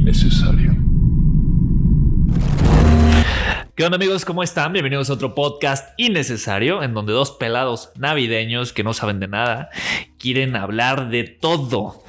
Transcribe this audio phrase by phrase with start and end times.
[0.00, 0.74] innecesario.
[3.74, 4.24] ¿Qué onda amigos?
[4.24, 4.72] ¿Cómo están?
[4.72, 9.68] Bienvenidos a otro podcast innecesario en donde dos pelados navideños que no saben de nada
[10.18, 12.02] quieren hablar de todo.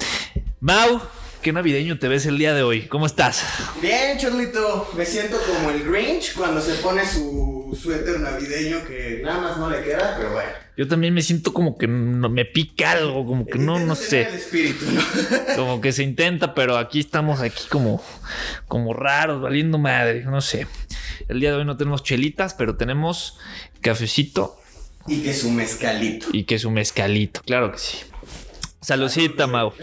[0.61, 1.01] Mau,
[1.41, 2.83] ¿qué navideño te ves el día de hoy?
[2.83, 3.45] ¿Cómo estás?
[3.81, 4.89] Bien, Charlito.
[4.95, 9.69] Me siento como el Grinch cuando se pone su suéter navideño que nada más no
[9.69, 10.49] le queda, pero bueno.
[10.77, 14.23] Yo también me siento como que no- me pica algo, como que no, no sé.
[14.23, 15.01] El espíritu, ¿no?
[15.55, 18.01] Como que se intenta, pero aquí estamos aquí como,
[18.67, 20.65] como raros, valiendo madre, no sé.
[21.27, 23.37] El día de hoy no tenemos chelitas, pero tenemos
[23.81, 24.57] cafecito
[25.07, 26.27] y que su mezcalito.
[26.31, 27.97] y que su mezcalito, claro que sí.
[28.81, 29.73] Saludcita, Mau.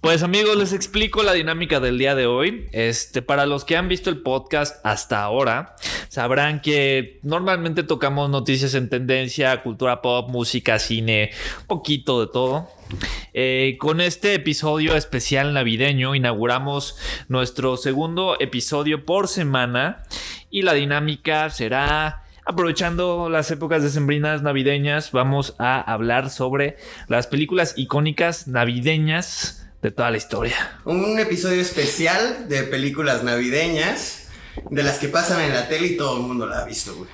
[0.00, 2.68] Pues amigos, les explico la dinámica del día de hoy.
[2.70, 5.74] Este, para los que han visto el podcast hasta ahora,
[6.08, 11.32] sabrán que normalmente tocamos noticias en tendencia, cultura pop, música, cine,
[11.66, 12.68] poquito de todo.
[13.34, 20.04] Eh, con este episodio especial navideño inauguramos nuestro segundo episodio por semana
[20.48, 26.76] y la dinámica será aprovechando las épocas decembrinas navideñas vamos a hablar sobre
[27.08, 30.54] las películas icónicas navideñas de toda la historia.
[30.84, 34.28] Un episodio especial de películas navideñas
[34.70, 37.10] de las que pasan en la tele y todo el mundo la ha visto, güey.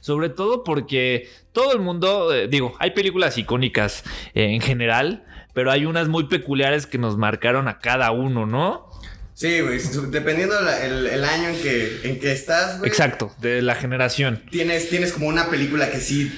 [0.00, 5.70] Sobre todo porque todo el mundo, eh, digo, hay películas icónicas eh, en general, pero
[5.70, 8.88] hay unas muy peculiares que nos marcaron a cada uno, ¿no?
[9.34, 9.80] Sí, güey.
[10.10, 12.88] Dependiendo la- el, el año en que, en que estás, güey.
[12.90, 14.42] Exacto, de la generación.
[14.50, 16.30] Tienes, tienes como una película que sí,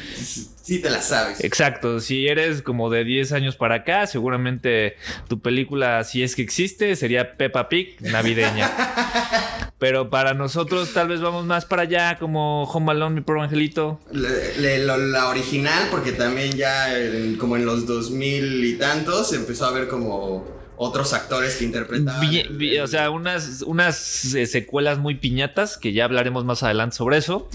[0.62, 1.42] sí, te la sabes.
[1.42, 4.96] Exacto, si eres como de 10 años para acá, seguramente
[5.28, 8.70] tu película, si es que existe, sería Peppa Pig navideña.
[9.78, 14.00] Pero para nosotros tal vez vamos más para allá, como Home Alone, mi pobre angelito.
[14.12, 19.32] Le- le- lo- la original, porque también ya en- como en los 2000 y tantos
[19.34, 22.20] empezó a haber como otros actores que interpretaban.
[22.28, 26.62] Vi- el- vi- o sea, unas, unas eh, secuelas muy piñatas, que ya hablaremos más
[26.62, 27.48] adelante sobre eso.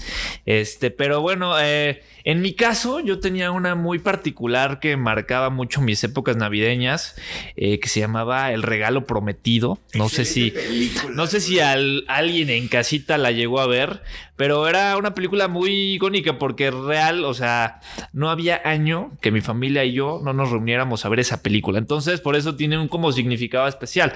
[0.46, 5.80] Este, pero bueno, eh, en mi caso, yo tenía una muy particular que marcaba mucho
[5.80, 7.14] mis épocas navideñas,
[7.56, 9.78] eh, que se llamaba El Regalo Prometido.
[9.94, 10.50] No sé si.
[10.50, 14.02] Película, No sé si al- alguien en casita la llegó a ver,
[14.36, 17.80] pero era una película muy icónica porque real, o sea,
[18.12, 21.78] no había año que mi familia y yo no nos reuniéramos a ver esa película.
[21.78, 24.12] Entonces, por eso tiene un como significado especial.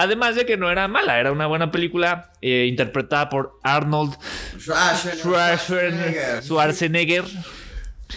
[0.00, 4.16] Además de que no era mala, era una buena película eh, interpretada por Arnold
[4.58, 6.42] Schwarzenegger.
[6.42, 7.24] Schwarzenegger.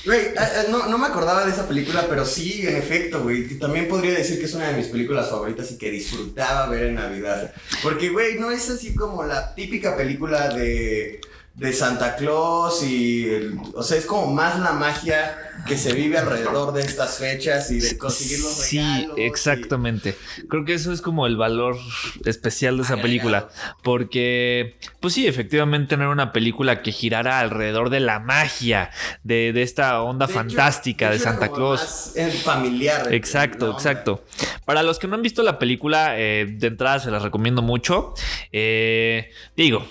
[0.05, 3.59] Güey, eh, eh, no, no me acordaba de esa película, pero sí, en efecto, güey.
[3.59, 6.95] También podría decir que es una de mis películas favoritas y que disfrutaba ver en
[6.95, 7.53] Navidad.
[7.81, 11.19] Porque, güey, no es así como la típica película de,
[11.55, 13.25] de Santa Claus y...
[13.29, 15.37] el- o sea, es como más la magia
[15.67, 19.17] que se vive alrededor de estas fechas y de conseguir los Sí, regalos.
[19.17, 20.17] y- exactamente.
[20.49, 21.77] Creo que eso es como el valor
[22.25, 23.03] especial de esa Agregado.
[23.07, 23.49] película.
[23.83, 28.89] Porque, pues sí, efectivamente no era una película que girara alrededor de la magia,
[29.23, 31.79] de, de esta onda De hecho- fantástica de, Santa Claus.
[31.81, 33.13] más, eh, familiar.
[33.13, 34.25] Exacto, exacto.
[34.65, 38.13] Para los que no han visto la película, eh, de entrada se las recomiendo mucho.
[38.51, 39.85] Eh, digo,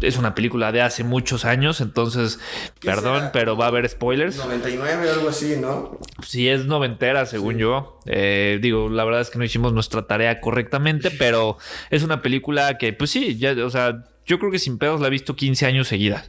[0.00, 2.38] es una película de hace muchos años, entonces,
[2.80, 4.36] ¿Qué perdón, pero va a haber spoilers.
[4.36, 5.98] 99 o algo así, ¿no?
[6.22, 8.00] Si es noventera, según yo.
[8.06, 11.58] Eh, digo, la verdad es que no hicimos nuestra tarea correctamente, pero
[11.90, 15.06] es una película que, pues sí, ya, o sea, yo creo que sin pedos la
[15.06, 16.24] he visto 15 años seguida.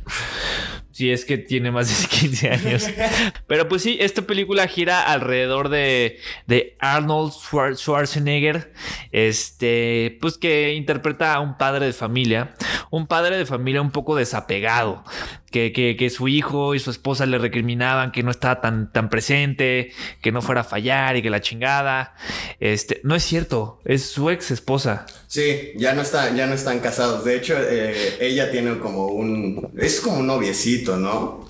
[0.92, 2.88] Si es que tiene más de 15 años.
[3.47, 8.72] Pero pues sí, esta película gira alrededor de, de Arnold Schwar- Schwarzenegger,
[9.12, 12.56] este, pues que interpreta a un padre de familia,
[12.95, 15.03] un padre de familia un poco desapegado,
[15.51, 19.91] que, que, su hijo y su esposa le recriminaban que no estaba tan, tan presente,
[20.22, 22.16] que no fuera a fallar y que la chingada.
[22.61, 25.05] Este, no es cierto, es su ex esposa.
[25.28, 27.25] Sí, ya no, está, ya no están casados.
[27.25, 29.72] De hecho, eh, ella tiene como un...
[29.78, 31.50] Es como un noviecito, ¿no?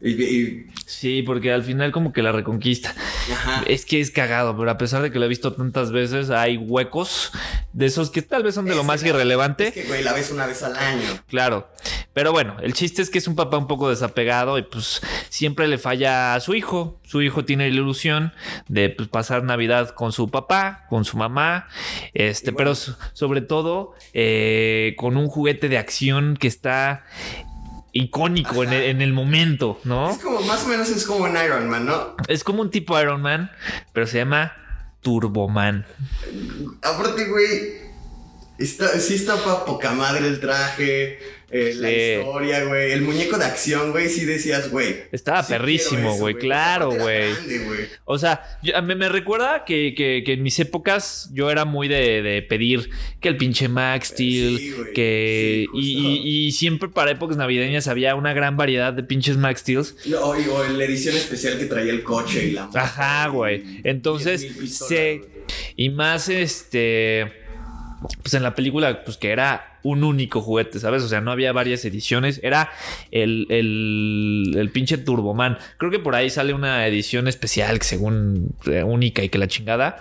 [0.00, 2.94] Y- Sí, porque al final como que la reconquista.
[3.30, 3.62] ajá.
[3.66, 6.56] Es que es cagado, pero a pesar de que lo he visto tantas veces, hay
[6.56, 7.30] huecos
[7.74, 9.68] de esos que tal vez son de lo más irrelevante.
[9.68, 11.06] Es que, güey, la ves una vez al año.
[11.28, 11.68] Claro.
[12.14, 15.68] Pero bueno, el chiste es que es un papá un poco desapegado y pues siempre
[15.68, 16.98] le falla a su hijo.
[17.04, 18.32] Su hijo tiene la ilusión
[18.66, 21.68] de pues, pasar Navidad con su papá, con su mamá,
[22.14, 22.56] este, bueno.
[22.58, 27.04] pero so- sobre todo eh, con un juguete de acción que está
[27.92, 30.10] icónico en el, en el momento, ¿no?
[30.10, 32.16] Es como, más o menos es como un Iron Man, ¿no?
[32.28, 33.50] Es como un tipo Iron Man,
[33.92, 34.52] pero se llama
[35.02, 35.86] Turboman.
[36.82, 37.88] Aparte, güey,
[38.58, 42.92] Está, sí está pa' poca madre el traje, eh, la historia, güey.
[42.92, 44.96] El muñeco de acción, güey, sí decías, güey.
[45.12, 47.32] Estaba sí perrísimo, güey, claro, güey.
[48.04, 52.22] O sea, yo- me recuerda que, que- que en mis épocas yo era muy de,
[52.22, 52.90] de pedir
[53.20, 55.62] que el pinche Max Steel, Sí, que...
[55.62, 55.78] Y, justo.
[55.80, 59.96] y- y siempre para épocas navideñas había una gran variedad de pinches Max Steels.
[60.06, 63.62] No, y- o la edición especial que traía el coche y la Ajá, güey.
[63.84, 65.30] Entonces, 10,000 pistolas, se- güey.
[65.76, 67.47] Y más este.
[68.22, 71.02] Pues en la película, pues que era un único juguete, ¿sabes?
[71.02, 72.40] O sea, no había varias ediciones.
[72.42, 72.70] Era
[73.10, 75.58] el, el, el pinche Turboman.
[75.78, 79.48] Creo que por ahí sale una edición especial, que según eh, única y que la
[79.48, 80.00] chingada.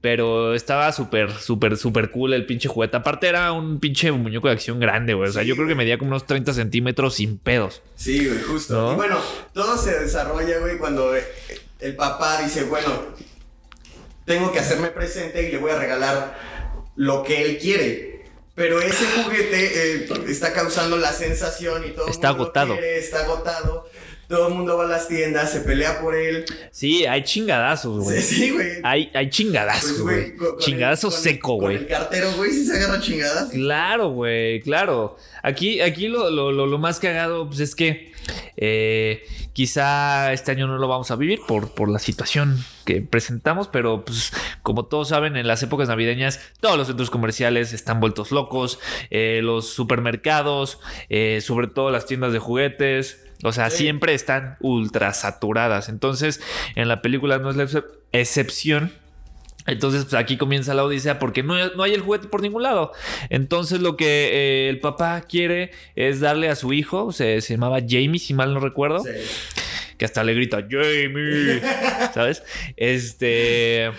[0.00, 2.96] Pero estaba súper, súper, súper cool el pinche juguete.
[2.96, 5.28] Aparte, era un pinche muñeco de acción grande, güey.
[5.28, 7.82] O sea, Sí, yo creo que medía como unos 30 centímetros sin pedos.
[7.96, 8.74] Sí, güey, justo.
[8.74, 8.92] ¿No?
[8.92, 9.18] Y bueno,
[9.52, 11.24] todo se desarrolla, güey, cuando eh,
[11.80, 12.88] el papá dice, bueno,
[14.24, 16.55] tengo que hacerme presente y le voy a regalar
[16.96, 18.16] lo que él quiere.
[18.54, 22.72] Pero ese juguete eh, está causando la sensación y todo el Está mundo agotado.
[22.72, 23.88] quiere, está agotado.
[24.28, 26.44] Todo el mundo va a las tiendas, se pelea por él.
[26.72, 28.20] Sí, hay chingadazos, güey.
[28.22, 28.68] Sí, sí, güey.
[28.82, 30.56] Hay, hay chingadazos, Pues, güey.
[30.58, 31.76] Chingadazo el- seco, güey.
[31.76, 33.50] El cartero, güey, sí se agarra chingadas.
[33.50, 35.16] Claro, güey, claro.
[35.44, 38.10] Aquí, aquí lo, lo, lo, lo más cagado pues, es que
[38.56, 39.22] eh,
[39.52, 44.04] quizá este año no lo vamos a vivir por, por la situación que presentamos, pero
[44.06, 48.78] pues como todos saben, en las épocas navideñas todos los centros comerciales están vueltos locos,
[49.10, 50.80] eh, los supermercados,
[51.10, 53.22] eh, sobre todo las tiendas de juguetes.
[53.44, 53.78] O sea, Sí.
[53.82, 55.90] siempre están ultra saturadas.
[55.90, 56.40] Entonces,
[56.74, 58.92] en la película no es la excep- excepción.
[59.66, 62.92] Entonces, pues aquí comienza la odisea porque no, no hay el juguete por ningún lado.
[63.30, 67.80] Entonces, lo que eh, el papá quiere es darle a su hijo, se, se llamaba
[67.80, 69.10] Jamie, si mal no recuerdo, Sí.
[69.98, 71.60] Que hasta le grita Jamie,
[72.14, 72.42] ¿sabes?
[72.76, 73.90] Este.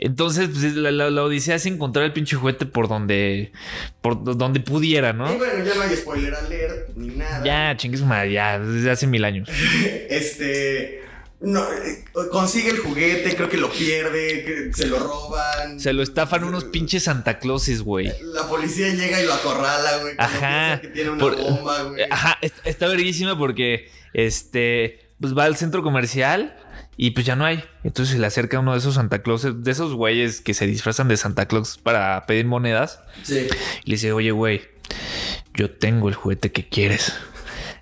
[0.00, 3.50] Entonces, pues, la, la- la odisea es encontrar el pinche juguete por donde,
[4.00, 5.36] por donde pudiera, Y ¿no?
[5.36, 7.44] bueno, ya no hay spoiler alert ni nada.
[7.44, 9.48] Ya, chingues madre, ya, desde hace mil años.
[10.08, 11.02] Este.
[11.40, 15.78] No, eh, consigue el juguete, creo que lo pierde, se lo roban.
[15.78, 18.12] Se lo estafan unos pinches Santa Clauses, güey.
[18.34, 20.14] La policía llega y lo acorrala, güey.
[20.18, 20.80] Ajá.
[20.80, 22.02] Que tiene una Por- bomba, güey.
[22.10, 26.56] Ajá, est- está verguísima porque este pues va al centro comercial
[26.96, 27.62] y pues ya no hay.
[27.84, 31.06] Entonces se le acerca uno de esos Santa Clauses, de esos güeyes que se disfrazan
[31.06, 33.00] de Santa Claus para pedir monedas.
[33.22, 33.46] Sí.
[33.84, 34.62] Y le dice, oye, güey,
[35.54, 37.12] yo tengo el juguete que quieres.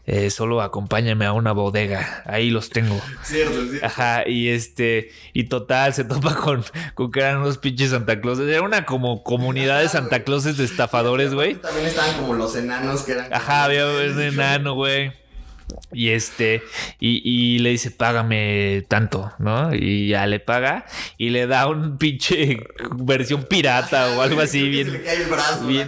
[0.09, 2.23] Eh, solo acompáñame a una bodega.
[2.27, 3.01] Ahí los tengo.
[3.25, 3.85] Cierto, cierto.
[3.85, 6.65] Ajá, y este, y total, se topa con,
[6.95, 8.49] con que eran unos pinches Santa Clauses.
[8.49, 10.23] Era una como comunidad de Santa.
[10.23, 11.57] Clauses de estafadores, güey.
[11.57, 13.33] También estaban como los enanos que eran.
[13.33, 15.13] Ajá, había un enano, güey.
[15.93, 16.63] Y este,
[17.01, 19.75] y, y le dice, págame tanto, ¿no?
[19.75, 20.87] Y ya le paga
[21.19, 22.59] y le da un pinche
[22.97, 24.91] versión pirata o algo así, bien,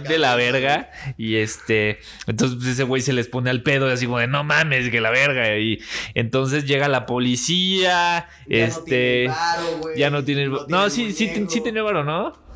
[0.03, 0.89] de la verga.
[1.17, 4.43] Y este, entonces pues, ese güey se les pone al pedo, así como de no
[4.43, 5.57] mames, que la verga.
[5.57, 5.79] Y
[6.13, 10.65] entonces llega la policía, Ya no este, tiene el varo, güey, ya no tiene no
[10.67, 12.48] No, tiene sí, sí, sí tenía varo, ¿no?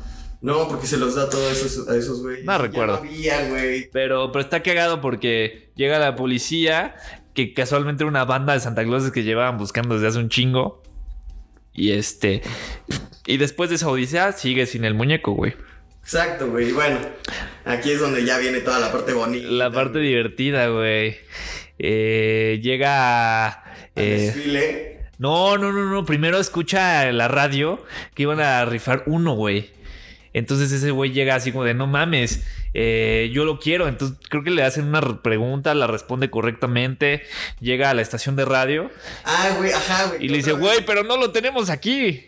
[0.44, 2.44] No, porque se los da todos esos, a esos güeyes.
[2.44, 3.02] No recuerdo.
[3.02, 3.88] No había, güey.
[3.90, 6.96] Pero, pero está cagado porque llega la policía,
[7.32, 10.82] que casualmente era una banda de Santa Clauses que llevaban buscando desde hace un chingo.
[11.72, 12.42] Y este.
[13.26, 15.54] Y después de esa odisea, sigue sin el muñeco, güey.
[16.02, 16.68] Exacto, güey.
[16.68, 16.98] Y bueno,
[17.64, 19.48] aquí es donde ya viene toda la parte bonita.
[19.48, 20.08] La parte güey.
[20.08, 21.16] divertida, güey.
[21.78, 23.64] Eh, llega.
[23.96, 25.06] Eh, desfile.
[25.16, 26.04] no, no, no, no.
[26.04, 27.82] Primero escucha la radio
[28.14, 29.72] que iban a rifar uno, güey.
[30.34, 33.88] Entonces ese güey llega así como de no mames, eh, yo lo quiero.
[33.88, 37.22] Entonces creo que le hacen una re- pregunta, la responde correctamente.
[37.60, 38.90] Llega a la estación de radio
[39.24, 40.24] Ah, güey, ajá, güey.
[40.26, 42.26] y le dice, güey, pero no lo tenemos aquí.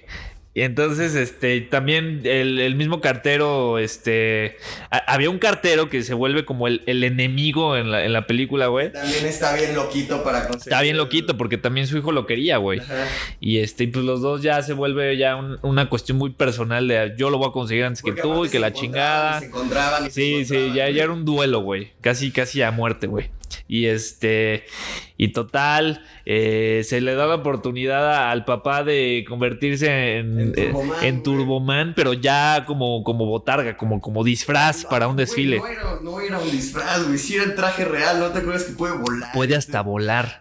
[0.59, 4.57] Y entonces, este, también el, el mismo cartero, este,
[4.91, 8.27] a- había un cartero que se vuelve como el, el enemigo en la, en la
[8.27, 8.91] película, güey.
[8.91, 10.73] También está bien loquito para conseguir.
[10.73, 12.81] Está bien loquito porque también su hijo lo quería, güey.
[13.39, 16.89] Y este, y pues los dos ya se vuelve ya un- una cuestión muy personal
[16.89, 19.37] de yo lo voy a conseguir antes que tú y que se la chingada.
[19.37, 20.95] y Se encontraban y se Sí, sí, encontraban, ya, güey.
[20.95, 21.93] ya era un duelo, güey.
[22.01, 23.29] Casi, casi a muerte, güey.
[23.69, 24.65] Y este,
[25.17, 30.69] y total, eh, se le da la oportunidad al papá de convertirse en, En eh,
[30.71, 31.23] Turboman, en güey.
[31.23, 35.59] Turboman, pero ya como, como botarga, como, como disfraz No, para un güey, desfile.
[35.59, 37.19] no, era, no era un disfraz, güey.
[37.19, 39.33] Sí era el traje real, ¿no te acuerdas que puede volar?
[39.33, 40.39] Puede hasta volar.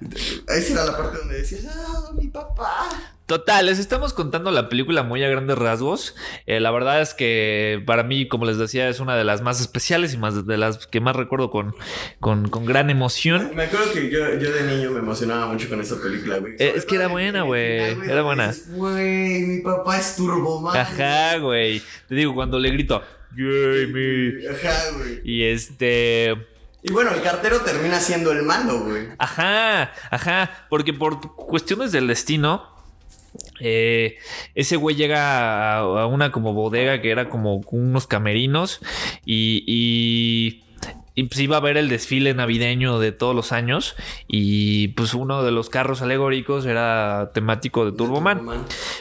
[0.48, 3.14] Esa era la parte donde decías, ah, mi papá.
[3.25, 6.15] Total, les estamos contando la película muy a grandes rasgos.
[6.46, 9.60] Eh, la verdad es que para mí, como les decía, es una de las más
[9.60, 11.74] especiales y más de las que más recuerdo con,
[12.20, 13.50] con, con gran emoción.
[13.55, 16.53] Me acuerdo que yo, yo de niño me emocionaba mucho con esa película, güey.
[16.60, 18.53] Eh, es que era buena, güey, era buena.
[18.67, 20.77] Güey, mi papá es Turboman.
[20.77, 21.82] Ajá, güey.
[22.08, 23.01] Te digo, cuando le grito,
[23.36, 24.34] Jamie.
[24.50, 25.22] Ajá, güey.
[25.24, 26.36] Y este.
[26.84, 29.08] Y bueno, el cartero termina siendo el malo, güey.
[29.17, 30.67] Ajá, ajá.
[30.70, 32.75] Porque por cuestiones del destino.
[33.60, 34.18] Eh,
[34.54, 38.82] ese güey llega a, una como bodega que era como unos camerinos
[39.25, 40.63] y,
[41.15, 43.95] y, pues iba a ver el desfile navideño de todos los años
[44.27, 48.41] y pues uno de los carros alegóricos era temático de Turboman.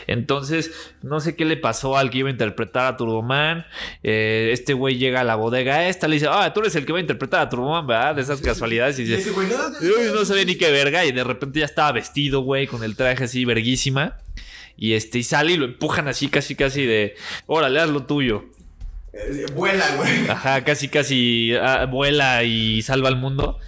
[0.06, 3.66] Entonces, no sé qué le pasó al que iba a interpretar a Turboman.
[4.02, 6.92] Eh, este güey llega a la bodega esta, le dice, ah, tú eres el que
[6.92, 8.14] va a interpretar a Turboman, ¿verdad?
[8.14, 8.98] De esas casualidades.
[8.98, 11.04] Y dice, güey, no, Uy, no sabía ni qué verga.
[11.04, 14.18] Y de repente ya estaba vestido, güey, con el traje así, verguísima.
[14.76, 17.14] Y este, y sale y lo empujan así, casi, casi de,
[17.46, 18.44] órale, haz lo tuyo.
[19.14, 20.28] Eh, Vuela, güey.
[20.28, 23.58] Ajá, casi, casi ah, vuela y salva al mundo.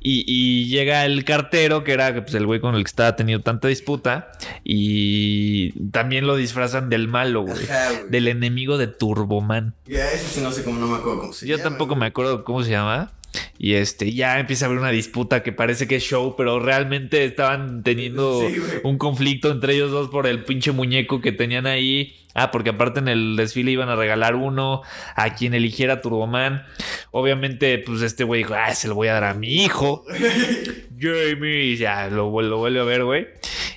[0.00, 3.42] Y, y llega el cartero, que era pues, el güey con el que estaba teniendo
[3.42, 4.30] tanta disputa.
[4.64, 7.64] Y también lo disfrazan del malo, güey.
[7.64, 8.10] Ajá, güey.
[8.10, 9.74] Del enemigo de Turboman.
[9.86, 12.00] Ya, ese sí no sé cómo, no me acuerdo cómo se Yo llama, tampoco güey.
[12.00, 13.12] me acuerdo cómo se llama.
[13.58, 17.24] Y este, ya empieza a haber una disputa que parece que es show, pero realmente
[17.24, 22.14] estaban teniendo Sí, un conflicto entre ellos dos por el pinche muñeco que tenían ahí.
[22.38, 24.82] Ah, porque aparte en el desfile iban a regalar uno
[25.16, 26.64] a quien eligiera Turboman.
[27.10, 30.04] Obviamente, pues este güey dijo, ah, se lo voy a dar a mi hijo.
[31.00, 33.26] Jamie, y ya lo, lo vuelve a ver, güey.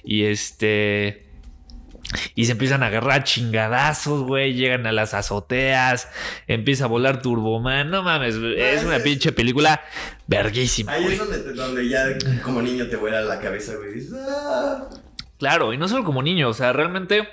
[0.03, 1.27] Y este.
[2.35, 4.53] Y se empiezan a agarrar chingadazos, güey.
[4.53, 6.09] Llegan a las azoteas.
[6.45, 7.89] Empieza a volar Turboman.
[7.89, 9.81] No mames, es una pinche película
[10.27, 10.91] verguísima.
[10.91, 11.13] Ahí güey.
[11.13, 12.05] es donde, donde ya
[12.43, 13.93] como niño te vuela la cabeza, güey.
[13.93, 14.87] Dices, ah.
[15.41, 17.27] Claro, y no solo como niño, o sea, realmente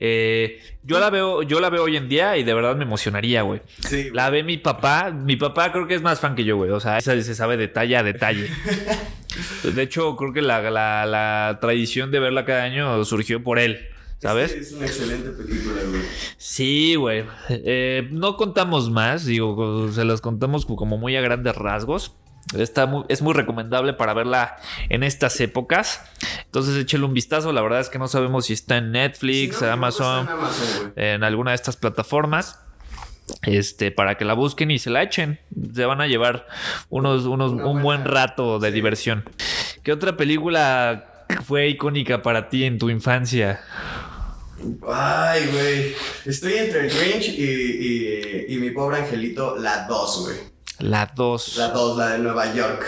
[0.00, 3.42] eh, yo la veo, yo la veo hoy en día y de verdad me emocionaría,
[3.42, 3.60] güey.
[3.86, 4.08] Sí.
[4.10, 6.70] La ve mi papá, mi papá creo que es más fan que yo, güey.
[6.70, 8.48] O sea, esa se sabe detalle a detalle.
[9.64, 13.86] De hecho, creo que la, la- la tradición de verla cada año surgió por él,
[14.18, 14.52] ¿sabes?
[14.52, 16.02] Es, es una excelente película, güey.
[16.38, 17.24] Sí, güey.
[17.50, 22.16] Eh, no contamos más, digo, se los contamos como muy a grandes rasgos.
[22.54, 24.56] Está muy- es muy recomendable para verla
[24.88, 26.00] en estas épocas.
[26.44, 27.52] Entonces échale un vistazo.
[27.52, 30.92] La verdad es que no sabemos si está en Netflix, Si no Amazon, en Amazon,
[30.96, 32.58] en alguna de estas plataformas.
[33.42, 35.40] Este, para que la busquen y se la echen.
[35.74, 36.46] Se van a llevar
[36.90, 38.74] unos, unos, Una un buen rato de sí.
[38.74, 39.24] diversión.
[39.82, 43.60] ¿Qué otra película fue icónica para ti en tu infancia?
[44.92, 45.94] Ay, güey.
[46.26, 50.36] Estoy entre Grinch y, y, y mi pobre angelito, la 2, güey.
[50.82, 51.56] La 2.
[51.58, 52.84] La 2, la de Nueva York.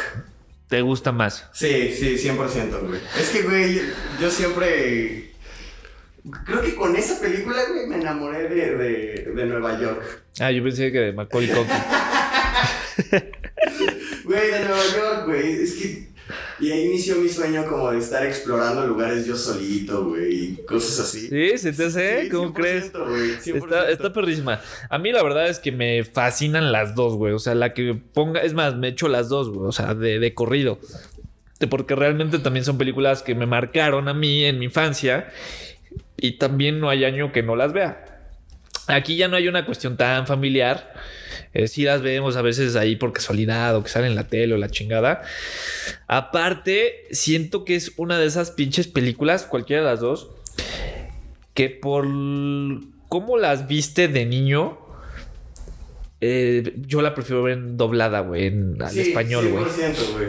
[0.67, 1.49] ¿Te gusta más?
[1.53, 3.01] Sí, sí, 100%, güey.
[3.17, 3.81] Es que, güey,
[4.21, 5.33] yo siempre...
[6.45, 10.25] Creo que con esa película, güey, me enamoré de, de, de Nueva York.
[10.41, 11.75] Ah, yo pensé que de Macaulay Culkin.
[14.25, 15.63] Güey, de Nueva York, güey.
[15.63, 16.09] Es que...
[16.61, 21.29] Y ahí inició mi sueño como de estar explorando lugares yo solito, güey, cosas así.
[21.29, 21.59] ¿Sí?
[21.59, 22.23] ¿Se te hace?
[22.23, 22.93] Sí, ¿Cómo 100%, crees?
[22.93, 23.57] 100%.
[23.57, 24.61] Está, está perrísima.
[24.89, 27.33] A mí la verdad es que me fascinan las dos, güey.
[27.33, 28.41] O sea, la que ponga...
[28.41, 29.69] Es más, me echo las dos, güey.
[29.69, 30.79] O sea, de, de corrido.
[31.71, 35.31] Porque realmente también son películas que me marcaron a mí en mi infancia.
[36.17, 38.14] Y también no hay año que no las vea.
[38.87, 40.93] Aquí ya no hay una cuestión tan familiar.
[41.55, 44.55] Eh, sí las vemos a veces ahí por casualidad o que salen en la tele
[44.55, 45.23] o la chingada.
[46.07, 50.31] Aparte, siento que es una de esas pinches películas, cualquiera de las dos,
[51.55, 52.07] que por
[53.09, 54.79] cómo las viste de niño,
[56.21, 59.65] eh, yo la prefiero ver en doblada, güey, en al Sí, español, güey.
[59.65, 60.27] 100%, güey.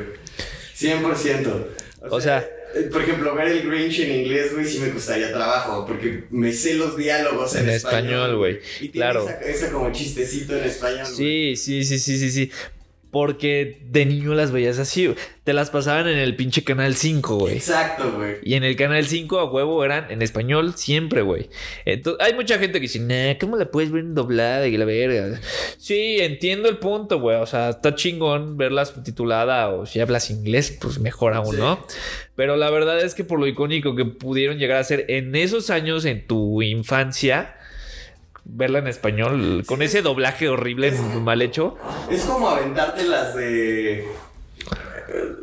[0.75, 1.67] 100%.
[2.09, 2.49] O sea- eh,
[2.91, 6.73] por ejemplo, ver el Grinch en inglés, güey, sí me costaría trabajo, porque me sé
[6.75, 8.59] los diálogos en, En español, güey.
[8.91, 9.23] Claro.
[9.29, 11.05] esa, esa como chistecito en español.
[11.05, 11.55] güey.
[11.55, 12.51] Sí, sí, sí, sí, sí, sí.
[13.15, 15.17] Porque de niño las veías así, güey.
[15.45, 17.53] Te las pasaban en el pinche canal 5, güey.
[17.53, 18.39] Exacto, güey.
[18.43, 21.47] Y en el canal 5 a huevo eran en español siempre, güey.
[21.85, 24.83] Entonces, hay mucha gente que dice, nah, ¿cómo la puedes ver en doblada y la
[24.83, 25.39] verga?
[25.77, 27.37] Sí, entiendo el punto, güey.
[27.37, 31.61] O sea, está chingón verla subtitulada o si hablas inglés, pues mejor aún, Sí.
[31.61, 31.87] ¿no?
[32.35, 35.69] Pero la verdad es que por lo icónico que pudieron llegar a ser en esos
[35.69, 37.54] años en tu infancia,
[38.45, 41.77] verla en español con ese doblaje horrible, mal hecho.
[42.09, 44.07] Es como aventarte las de.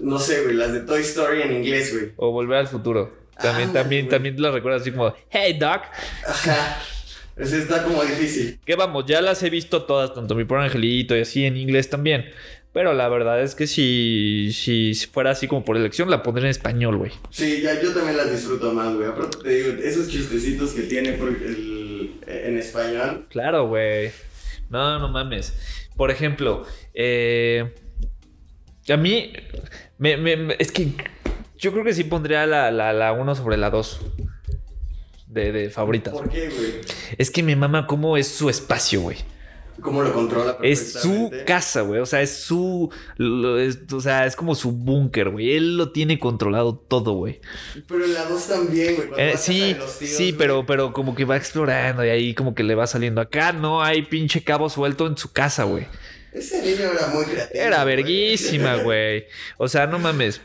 [0.00, 2.12] No sé, güey, las de Toy Story en inglés, güey.
[2.16, 3.12] O volver al futuro.
[3.40, 4.10] También, Ándale, también, güey.
[4.10, 5.82] también la recuerdas así como, hey, Doc.
[6.26, 6.78] Ajá.
[7.36, 8.58] Eso está como difícil.
[8.64, 11.88] Que vamos, ya las he visto todas, tanto mi pobre angelito y así en inglés
[11.88, 12.26] también.
[12.72, 16.50] Pero la verdad es que si, si fuera así como por elección, la pondré en
[16.50, 17.12] español, güey.
[17.30, 19.08] Sí, ya yo también las disfruto más, güey.
[19.08, 23.26] Aparte te digo, esos chistecitos que tiene por el- en español.
[23.28, 24.10] Claro, güey.
[24.70, 25.52] No, no mames.
[25.96, 26.64] Por ejemplo,
[26.94, 27.74] eh,
[28.88, 29.32] a mí,
[29.98, 30.88] me- me- me- es que
[31.58, 34.00] yo creo que sí pondría la, la, la 1 sobre la 2
[35.26, 36.14] de, de favoritas.
[36.14, 36.72] ¿Por qué, güey?
[37.18, 39.18] Es que mi mamá, ¿cómo es su espacio, güey?
[39.82, 42.00] Cómo lo controla Es su casa, güey.
[42.00, 42.90] O sea, es su.
[43.18, 45.54] lo- es- o sea, es como su búnker, güey.
[45.54, 47.40] Él lo tiene controlado todo, güey.
[47.86, 49.08] Pero en la 2 también, güey.
[49.18, 52.74] Eh, sí, tíos, sí, pero, pero como que va explorando y ahí como que le
[52.74, 53.20] va saliendo.
[53.20, 55.86] Acá no hay pinche cabo suelto en su casa, güey.
[56.32, 57.62] Ese niño era muy creativo.
[57.62, 59.26] Era verguísima, güey.
[59.58, 60.40] O sea, no mames.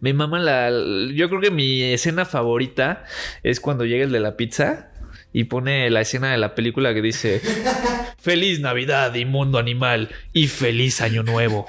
[0.00, 0.70] Mi mamá la.
[1.14, 3.04] Yo creo que mi escena favorita
[3.42, 4.86] es cuando llega el de la pizza
[5.34, 7.42] y pone la escena de la película que dice
[8.20, 11.66] Feliz Navidad, inmundo animal, y feliz año nuevo.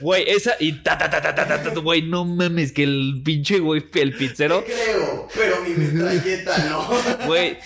[0.00, 3.22] Güey, esa y ta ta ta ta ta ta, ta, güey, no mames, que el
[3.24, 7.26] pinche güey, el pizzero, Te creo, pero mi metralleta no.
[7.26, 7.56] güey,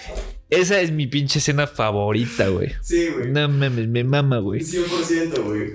[0.49, 2.73] esa es mi pinche escena favorita, güey.
[2.83, 3.31] Sí, güey.
[3.31, 4.61] No mames, me mama, güey.
[4.61, 5.73] 100%, güey.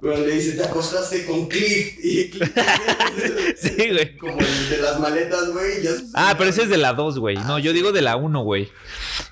[0.00, 1.98] Cuando le dice, te acostaste con Cliff.
[2.02, 2.52] Y Cliff.
[3.56, 4.16] Sí, güey.
[4.16, 5.82] Como el de las maletas, güey.
[5.82, 7.36] ya- Ah, pero ese es de la 2, güey.
[7.36, 8.68] No, yo digo de la 1, güey.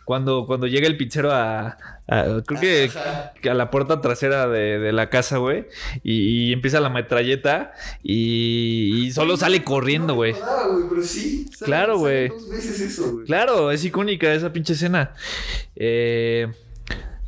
[0.04, 1.78] Cuando, cuando llega el pizzero a.
[2.08, 2.90] a- creo que,
[3.40, 5.66] que a la puerta trasera de, de la casa, güey.
[6.02, 7.73] Y, y empieza la metralleta.
[8.02, 10.32] Y, y solo sale corriendo, No güey.
[10.32, 11.46] acordaba, güey, pero sí.
[11.56, 12.30] sale- Claro, güey.
[13.26, 15.14] Claro, es icónica esa pinche escena.
[15.76, 16.49] Eh,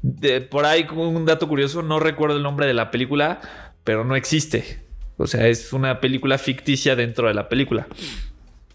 [0.02, 3.40] de- por ahí, un dato curioso, no recuerdo el nombre de la película,
[3.85, 4.85] pero no existe.
[5.17, 7.88] O sea, es una película ficticia dentro de la película.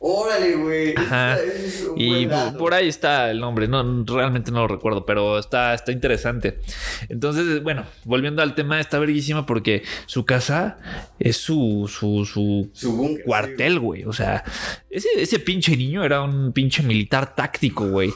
[0.05, 0.93] Órale, güey.
[0.97, 1.37] Ajá.
[1.39, 5.93] Es Y por, ahí está el nombre, no realmente no lo recuerdo, pero está, está
[5.93, 6.59] interesante.
[7.07, 10.77] Entonces, bueno, volviendo al tema, está verguísima porque su casa
[11.19, 14.03] es su, su, su Su cuartel, güey.
[14.03, 14.43] O sea,
[14.89, 18.13] ese, ese pinche niño era un pinche militar táctico, güey.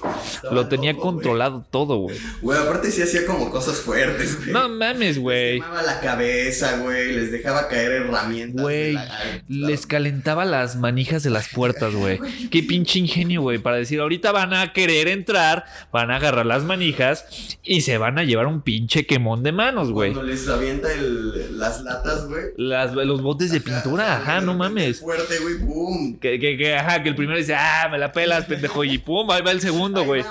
[0.51, 2.17] Lo tenía loco, controlado todo, güey.
[2.41, 4.51] Güey, aparte sí hacía como cosas fuertes, güey.
[4.51, 5.61] No mames, Les güey.
[5.61, 7.13] quemaba la cabeza, güey.
[7.13, 8.61] Les dejaba caer herramientas.
[8.61, 9.07] Güey, la-
[9.47, 12.19] les calentaba las manijas de las puertas, güey.
[12.49, 16.63] Qué pinche ingenio, güey, para decir, ahorita van a querer entrar, van a agarrar las
[16.63, 17.25] manijas
[17.63, 20.13] y se van a llevar un pinche quemón de manos, güey.
[20.13, 22.43] Cuando les avienta el, las latas, güey.
[22.57, 24.99] Las, los botes de pintura, ajá, no mames.
[25.01, 26.19] Fuerte, güey, boom.
[26.19, 29.29] Que, que, que, ajá, que el primero dice, ah, me la pelas, pendejo, y pum,
[29.31, 30.23] ahí va el segundo, güey.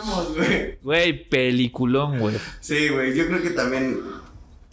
[0.83, 2.37] Güey, peliculón, güey.
[2.61, 4.01] Sí, güey, yo creo que también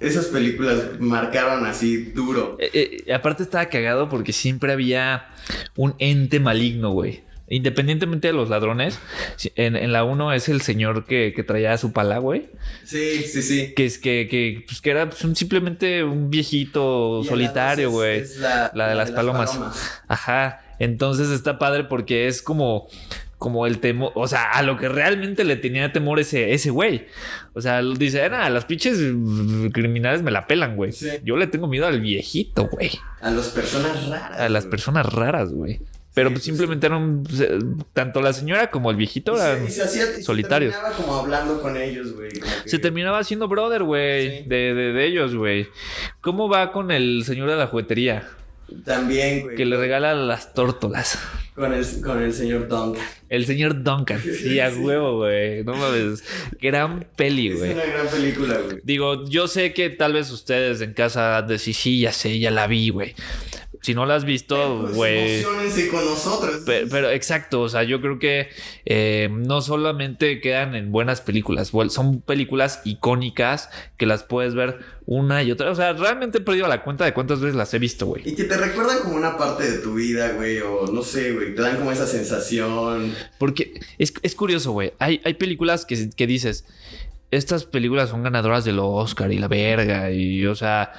[0.04, 2.58] esas películas marcaron así duro.
[2.60, 5.28] Eh, eh, aparte estaba cagado porque siempre había
[5.76, 7.24] un ente maligno, güey.
[7.50, 9.00] Independientemente de los ladrones,
[9.56, 12.48] en, en la 1 es el señor que, que traía su pala, güey.
[12.84, 13.74] Sí, sí, sí.
[13.76, 18.20] Que es que, que, pues, que era pues, un- simplemente un viejito Y solitario, güey.
[18.22, 19.60] es- es la, La de las palomas.
[20.08, 20.62] Ajá.
[20.80, 22.88] Entonces está padre porque es como,
[23.44, 27.08] como el temor, o sea, a lo que realmente le tenía temor ese, ese güey.
[27.52, 28.98] O sea, dice, nada, las pinches
[29.74, 30.94] criminales me la pelan, güey.
[30.94, 31.10] Sí.
[31.26, 32.92] Yo le tengo miedo al viejito, güey.
[33.22, 34.40] A las personas raras.
[34.40, 34.72] A las güey.
[34.72, 35.82] personas raras, güey.
[36.14, 37.60] Pero Sí, pues, sí, simplemente eran, pues, eh,
[37.92, 40.72] tanto la señora como el viejito Y se- eran y se hacía- y se solitarios.
[40.74, 42.30] terminaba como hablando con ellos, güey.
[42.32, 45.68] que- Se terminaba haciendo brother, güey, de, de, de ellos, güey.
[46.22, 48.26] ¿Cómo va con el señor de la juguetería?
[48.86, 49.56] También, güey.
[49.56, 51.20] Que le regala las tórtolas.
[51.56, 53.04] Con el, con el señor Duncan.
[53.30, 54.20] El señor Duncan.
[54.42, 55.64] Sí, a huevo, güey.
[55.64, 56.24] No mames.
[56.62, 57.72] Gran peli, Es güey.
[57.74, 58.80] una gran película, güey.
[58.84, 62.68] Digo, yo sé que tal vez ustedes en casa decís, sí, ya sé, ya la
[62.68, 63.14] vi, güey.
[63.84, 65.42] Si no la has visto, güey.
[65.42, 66.62] emociónense con nosotros.
[66.66, 68.48] Pe- Pero, exacto, o sea, yo creo que
[68.86, 75.44] eh, no solamente quedan en buenas películas, son películas icónicas que las puedes ver una
[75.44, 75.70] y otra.
[75.70, 78.22] O sea, realmente he perdido la cuenta de cuántas veces las he visto, güey.
[78.26, 80.60] Y que te recuerdan como una parte de tu vida, güey.
[80.62, 81.54] O no sé, güey.
[81.54, 83.14] Te dan como esa sensación.
[83.38, 84.94] Porque es, es curioso, güey.
[85.00, 86.64] Hay, hay películas que, que dices,
[87.36, 90.12] estas películas son ganadoras del Oscar y la verga.
[90.12, 90.92] Y, o sea,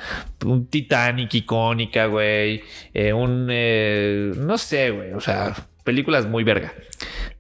[0.45, 2.63] un Titanic icónica, güey.
[2.93, 5.13] eh, un, eh, no sé, güey.
[5.13, 6.73] O sea, películas muy verga.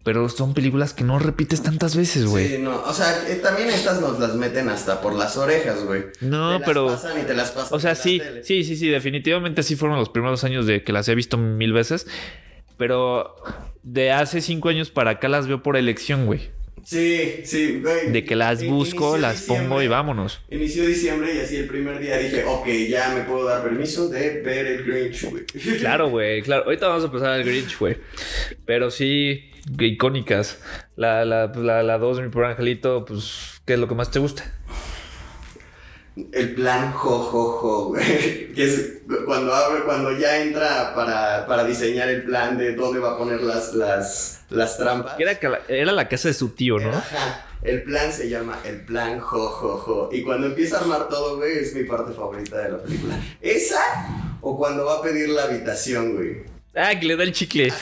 [0.04, 2.48] Pero son películas que no repites tantas veces, güey.
[2.48, 2.82] Sí, no.
[2.82, 6.02] O sea, que también estas nos las meten hasta por las orejas, güey.
[6.20, 8.88] No, Te las pero- pasan y te las pasan O sea, sí, sí, sí, sí,
[8.88, 12.06] definitivamente sí fueron los primeros años de que las he visto mil veces.
[12.76, 13.34] Pero
[13.82, 16.50] de hace cinco años para acá las veo por elección, güey.
[16.82, 18.10] Sí, sí, güey.
[18.10, 20.40] De que las busco, las pongo y vámonos.
[20.50, 24.42] Inició diciembre y así el primer día dije, ok, ya me puedo dar permiso de
[24.42, 25.44] ver el Grinch, güey.
[25.78, 26.64] Claro, güey, claro.
[26.64, 27.96] Ahorita vamos a pasar al Grinch, güey.
[28.66, 30.58] Pero sí, icónicas.
[30.96, 33.94] La, la, pues, la, la dos de mi pobre angelito, pues, ¿qué es lo que
[33.94, 34.52] más te gusta?
[36.32, 38.52] El plan jo, jo, jo, güey.
[38.52, 38.92] Que es
[39.26, 43.42] cuando abre, cuando ya entra para, para diseñar el plan de dónde va a poner
[43.42, 45.18] las, las, las trampas.
[45.18, 46.90] Era, era la casa de su tío, ¿no?
[46.90, 47.46] Ajá.
[47.62, 50.08] El plan se llama el plan jo, jo, jo.
[50.12, 53.18] Y cuando empieza a armar todo, güey, es mi parte favorita de la película.
[53.40, 53.80] ¿Esa?
[54.40, 56.44] O cuando va a pedir la habitación, güey.
[56.76, 57.72] Ah, que le da el chicle.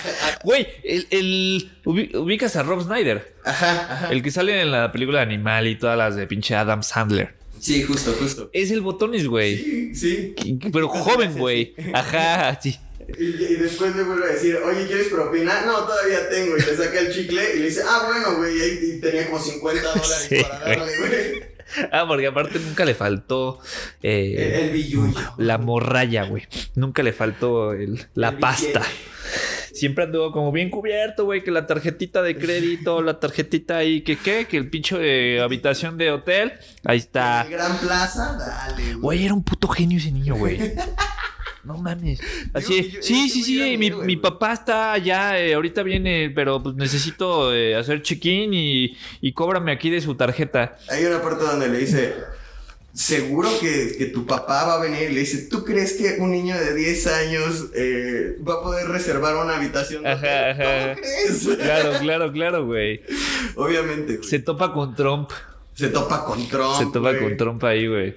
[0.44, 3.34] Güey, el, el- ubi- ubicas a Rob Snyder.
[3.44, 4.12] Ajá, ajá.
[4.12, 7.34] El que sale en la película Animal y todas las de pinche Adam Sandler.
[7.62, 8.50] Sí, justo, justo.
[8.52, 9.56] Es el botones, güey.
[9.56, 10.34] Sí, sí.
[10.72, 11.76] Pero joven, güey.
[11.94, 12.76] Ajá, sí.
[13.16, 15.64] Y, y después le vuelve a decir, oye, ¿quieres propina?
[15.64, 16.56] No, todavía tengo.
[16.56, 18.58] Y le saca el chicle y le dice, ah, bueno, güey.
[18.58, 21.42] Y ahí y tenía como 50 dólares Sí, para darle, güey.
[21.92, 23.58] Ah, porque aparte nunca le faltó
[24.02, 25.18] El, eh, el billullo.
[25.38, 26.44] la morralla, güey.
[26.74, 28.80] Nunca le faltó el- la El pasta.
[28.80, 29.12] billete.
[29.74, 34.16] Siempre anduvo como bien cubierto, güey, que la tarjetita de crédito, la tarjetita ahí, que
[34.18, 36.52] qué, que el pincho de habitación de hotel,
[36.84, 37.42] ahí está.
[37.42, 39.00] El Gran Plaza, dale, güey.
[39.00, 40.58] Güey, era un puto genio ese niño, güey.
[41.64, 42.20] No mames.
[42.52, 43.76] Así, Digo, yo- sí, ese sí, sí.
[44.04, 49.32] mi papá está allá, eh, ahorita viene, pero pues necesito eh, hacer check-in y, y
[49.32, 50.76] cóbrame aquí de su tarjeta.
[50.88, 52.14] Hay una parte donde le dice,
[52.92, 55.10] seguro que, que tu papá va a venir.
[55.10, 58.88] Y le dice, ¿tú crees que un niño de 10 años eh, va a poder
[58.88, 60.06] reservar una habitación?
[60.06, 60.94] Ajá, ajá.
[60.94, 61.48] ¿Cómo crees?
[61.58, 63.02] Claro, claro, claro, güey.
[63.56, 64.28] Obviamente, güey.
[64.28, 65.30] Se topa con Trump.
[65.74, 66.76] Se topa con Trump.
[66.78, 67.20] Se topa güey.
[67.20, 68.14] con Trump ahí, güey.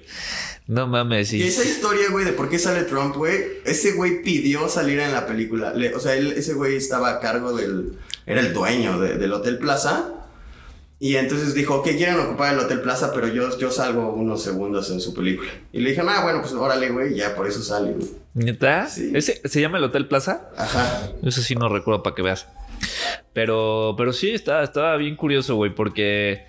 [0.67, 4.67] No mames, Y esa historia, güey, de por qué sale Trump, güey, ese güey pidió
[4.67, 5.73] salir en la película.
[5.73, 7.93] Le- o sea, él- ese güey estaba a cargo del...
[8.25, 10.11] Era el dueño de- del Hotel Plaza.
[10.97, 14.89] Y entonces dijo, ok, quieren ocupar el Hotel Plaza, pero yo, yo salgo unos segundos
[14.89, 15.49] en su película.
[15.71, 18.07] Y le dijeron, ah, bueno, pues órale, güey, y ya por eso sale, güey.
[18.33, 18.87] ¿Neta?
[18.87, 19.11] Sí.
[19.13, 20.49] ¿Ese, ¿Se llama el Hotel Plaza?
[20.57, 21.09] Ajá.
[21.21, 22.47] Eso sí no recuerdo para que veas.
[23.33, 26.45] Pero, pero sí, estaba, estaba bien curioso, güey, porque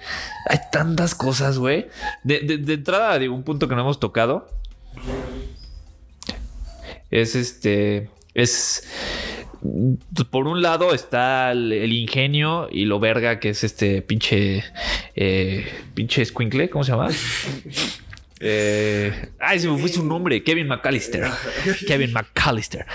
[0.49, 1.87] hay tantas cosas, güey.
[2.23, 4.49] De, de- de entrada, digo, un punto que no hemos tocado.
[7.11, 8.11] Es este.
[8.35, 8.89] Es.
[10.31, 14.63] Por un lado está el, el ingenio y lo verga que es este pinche.
[15.17, 17.09] Eh, pinche squinkle, ¿cómo se llama?
[18.41, 20.43] Eh, ay, se me fue su nombre.
[20.45, 21.27] Kevin McAllister.
[21.89, 22.87] Kevin McAllister.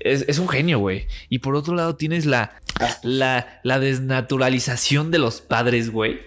[0.00, 1.06] Es, es un genio, güey.
[1.28, 2.60] Y por otro lado tienes la,
[3.02, 6.20] la, la desnaturalización de los padres, güey.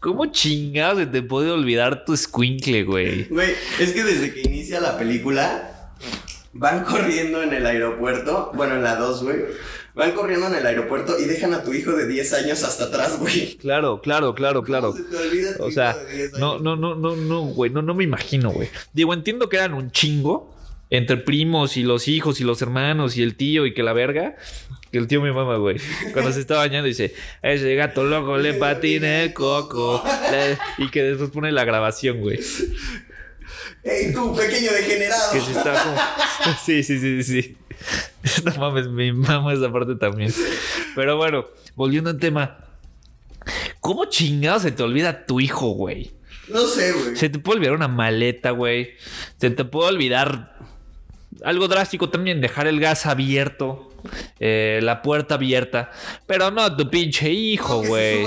[0.00, 3.24] ¿Cómo chingados se te puede olvidar tu squinkle, güey?
[3.24, 5.90] Güey, es que desde que inicia la película,
[6.52, 8.52] van corriendo en el aeropuerto.
[8.54, 9.36] Bueno, en la 2, güey.
[9.94, 13.18] Van corriendo en el aeropuerto y dejan a tu hijo de 10 años hasta atrás,
[13.18, 13.56] güey.
[13.56, 14.92] Claro, claro, claro, claro.
[14.92, 16.38] ¿Cómo se te olvida tu O hijo sea, de 10 años?
[16.38, 18.68] no, no, no, no, no, güey, no, no me imagino, güey.
[18.92, 20.54] Digo, entiendo que eran un chingo
[20.90, 24.36] entre primos y los hijos y los hermanos y el tío y que la verga.
[24.90, 25.76] Que el tío mi mamá, güey.
[26.12, 30.02] Cuando se está bañando dice, ese gato loco le patina el coco.
[30.78, 32.40] Y que después pone la grabación, güey.
[33.82, 35.32] ¡Ey, tú, pequeño degenerado!
[35.32, 35.96] Que se está como...
[36.64, 37.42] Sí, sí, sí, sí.
[37.42, 37.56] sí.
[38.44, 40.32] No mames, mi mamá esa parte también.
[40.94, 42.58] Pero bueno, volviendo al tema.
[43.80, 46.12] ¿Cómo chingado se te olvida tu hijo, güey?
[46.48, 47.16] No sé, güey.
[47.16, 48.96] Se te puede olvidar una maleta, güey.
[49.38, 50.58] Se te puede olvidar
[51.44, 53.90] algo drástico también, dejar el gas abierto,
[54.40, 55.90] eh, la puerta abierta.
[56.26, 58.26] Pero no tu pinche hijo, güey.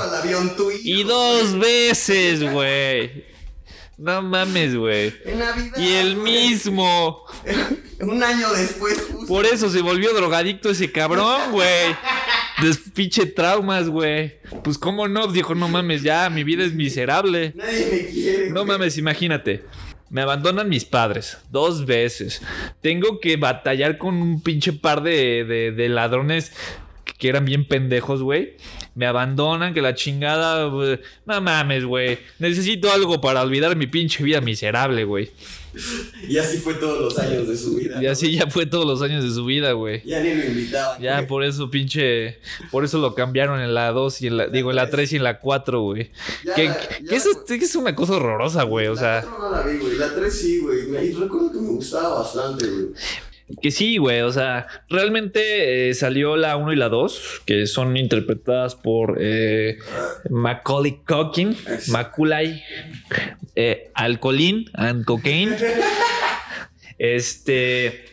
[0.84, 3.32] Y dos veces, güey.
[3.98, 5.14] No mames, güey.
[5.78, 7.24] Y el mismo.
[8.00, 9.28] Un año después, justo.
[9.28, 11.96] Por eso se volvió drogadicto ese cabrón, güey.
[12.64, 14.40] De pinche traumas, güey.
[14.64, 17.54] Pues cómo no, dijo, no mames, ya, mi vida es miserable.
[17.56, 18.50] Nadie me quiere.
[18.50, 19.66] No mames, imagínate.
[20.12, 22.42] Me abandonan mis padres dos veces.
[22.82, 26.52] Tengo que batallar con un pinche par de, de- de ladrones
[27.18, 28.58] que eran bien pendejos, güey.
[28.94, 30.70] Me abandonan, que la chingada.
[31.26, 32.18] No mames, güey.
[32.40, 35.32] Necesito algo para olvidar mi pinche vida miserable, güey.
[36.28, 38.04] Y así fue todos los años de su vida.
[38.04, 40.02] Y así ya fue todos los años de su vida, güey.
[40.06, 41.02] Ya ni lo invitaban.
[41.02, 41.28] Ya güey.
[41.28, 42.40] por eso, pinche.
[42.72, 44.48] Por eso lo cambiaron en la 2 y en la.
[44.48, 46.12] Digo, en la 3 y en la 4, güey.
[46.44, 48.88] Ya Que, la- que ya eso la- es, que es una cosa horrorosa, güey.
[48.88, 49.22] O sea.
[49.22, 49.96] La 4 no la vi, güey.
[49.98, 51.08] La 3 sí, güey.
[51.08, 52.88] Y recuerdo que me gustaba bastante, güey.
[53.62, 57.98] Que sí, güey, o sea, realmente eh, salió la 1 y la 2, que son
[57.98, 59.78] interpretadas por eh,
[60.30, 61.92] Macaulay Culkin, Eso.
[61.92, 62.64] Macaulay,
[63.56, 65.56] eh, Alcolín and Cocaine.
[66.98, 68.11] Este.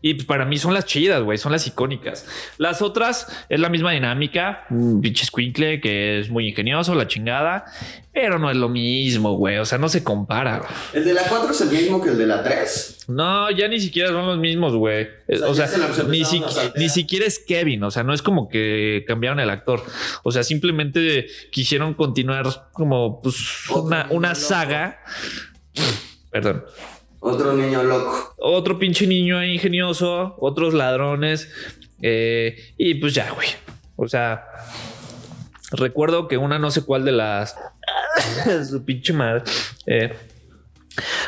[0.00, 2.24] Y pues para mí son las chidas, güey, son las icónicas.
[2.56, 7.64] Las otras es la misma dinámica, un pinche squinkle que es muy ingenioso, la chingada,
[8.12, 10.62] pero no es lo mismo, güey, o sea, no se compara.
[10.92, 13.06] ¿El de la 4 es el mismo que el de la 3?
[13.08, 15.08] No, ya ni siquiera son los mismos, güey.
[15.42, 16.42] O O sea, sea, ya se lo ni, si-
[16.76, 17.82] ni siquiera es Kevin.
[17.82, 19.82] O sea, no es como que cambiaron el actor.
[20.22, 23.36] O sea, simplemente quisieron continuar como pues,
[23.68, 25.00] Otro una, una saga.
[26.30, 26.64] Perdón.
[27.28, 28.34] Otro niño loco.
[28.38, 31.48] Otro pinche niño ingenioso, otros ladrones.
[32.02, 33.48] eh, y pues ya, güey.
[33.96, 34.44] O sea,
[35.72, 37.56] recuerdo que una no sé cuál de las.
[38.68, 39.42] su pinche madre.
[39.86, 40.14] eh,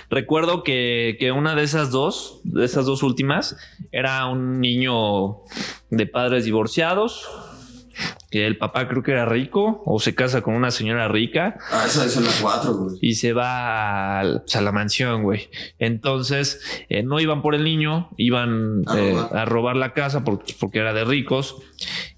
[0.08, 3.56] Recuerdo que, que una de esas dos, de esas dos últimas,
[3.92, 5.42] era un niño
[5.90, 7.28] de padres divorciados,
[8.30, 11.84] que el papá creo que era rico o se casa con una señora rica Ah,
[11.86, 12.96] esa es la 4, güey.
[13.00, 15.48] y se va a, pues, a la mansión, güey.
[15.78, 19.36] Entonces, eh, no iban por el niño, iban A eh, robar.
[19.36, 21.56] a robar la casa porque, porque era de ricos.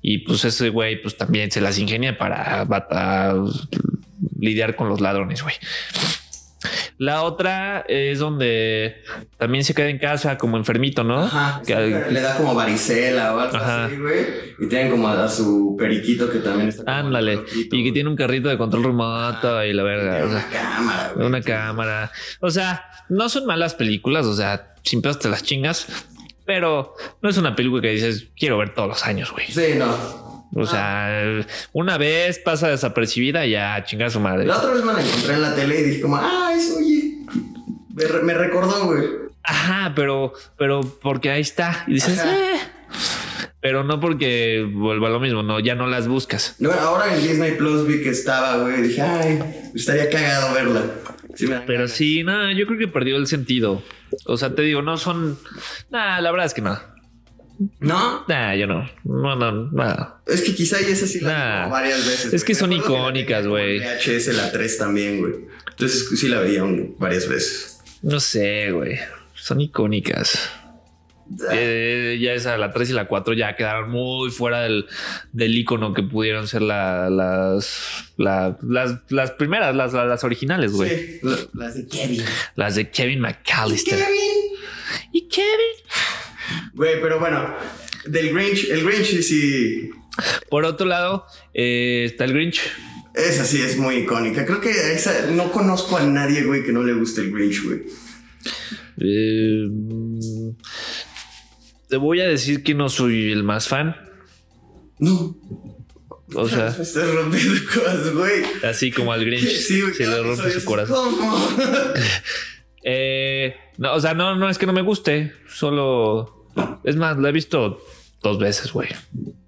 [0.01, 3.35] Y pues ese güey, pues también se las ingenia para, para
[4.38, 5.55] lidiar con los ladrones, güey.
[7.03, 9.03] La otra es donde
[9.37, 11.25] también se queda en casa como enfermito, ¿no?
[11.25, 11.61] Ajá.
[11.67, 11.75] Que-
[12.11, 13.87] Le da como varicela o algo Ajá.
[13.87, 14.25] así, güey.
[14.61, 17.35] Y tienen como a, a su periquito que también está como Ándale.
[17.37, 19.67] loquito, Y que tiene un carrito de control remoto Ajá.
[19.67, 20.25] y la Y verga.
[20.25, 20.29] o sea.
[20.29, 21.27] una cámara, güey.
[21.27, 22.12] Una cámara.
[22.41, 25.88] O sea, no son malas películas, o sea, sin pedos te las chingas,
[26.47, 29.47] pero no es una película que dices, quiero ver todos los años, güey.
[29.49, 30.22] Sí, no.
[30.55, 34.45] O sea, una vez pasa desapercibida y ya chinga su madre.
[34.47, 37.19] La otra vez me la encontré en la tele y dije como, ah, eso, oye.
[37.95, 39.05] Me, re- me recordó, güey.
[39.45, 41.85] Ajá, pero, pero porque ahí está.
[41.87, 42.59] Y dices, eh.
[43.61, 46.57] Pero no porque vuelva lo mismo, no, ya no las buscas.
[46.59, 48.83] No, ahora en Disney Plus vi que estaba, güey.
[48.83, 50.83] Dije, ay, estaría cagado verla.
[51.35, 51.91] Sí Pero ganas.
[51.93, 53.83] sí, nada, yo creo que perdió el sentido.
[54.27, 55.38] O sea, te digo, no son.
[55.91, 56.79] Nada, la verdad es que no.
[57.81, 58.25] ¿No?
[58.29, 58.88] Nah, yo no.
[59.05, 60.21] No, no, nada.
[60.27, 61.69] Es que quizá y esa sí la Nah.
[61.69, 62.33] varias veces.
[62.35, 63.79] Es que son icónicas, güey.
[63.79, 65.35] VHS la 3 también, güey.
[65.71, 67.81] Entonces sí la veía un- varias veces.
[68.03, 68.99] No sé, güey.
[69.35, 70.38] Son icónicas.
[71.51, 74.87] Eh, ya esa, la 3 y la 4 ya quedaron muy fuera del,
[75.33, 80.91] del icono que pudieron ser la- las, la- las, las primeras, las, las, originales, güey.
[80.91, 81.21] Sí,
[81.55, 82.25] las de Kevin.
[82.57, 83.99] Las de Kevin McAllister.
[83.99, 84.43] Kevin.
[85.12, 85.47] ¿Y Kevin?
[86.75, 87.55] Güey, pero bueno,
[88.07, 89.91] del Grinch, el Grinch sí.
[90.51, 92.61] Por otro lado, eh, está el Grinch.
[93.15, 94.47] Esa sí es muy icónica.
[94.47, 97.83] Creo que esa, no conozco a nadie, güey, que no le guste el Grinch, güey.
[98.99, 99.69] Eh,
[101.89, 103.97] te voy a decir que no soy el más fan.
[104.99, 105.37] No.
[106.35, 108.43] O sea, Me estás rompiendo cosas, güey.
[108.65, 111.15] así como al Grinch Sí, se le rompe su corazón.
[111.17, 111.49] ¿Cómo?
[112.85, 116.42] Eh, no, o sea, no, no es que no me guste, solo
[116.85, 117.81] es más, la he visto
[118.23, 118.88] dos veces, güey.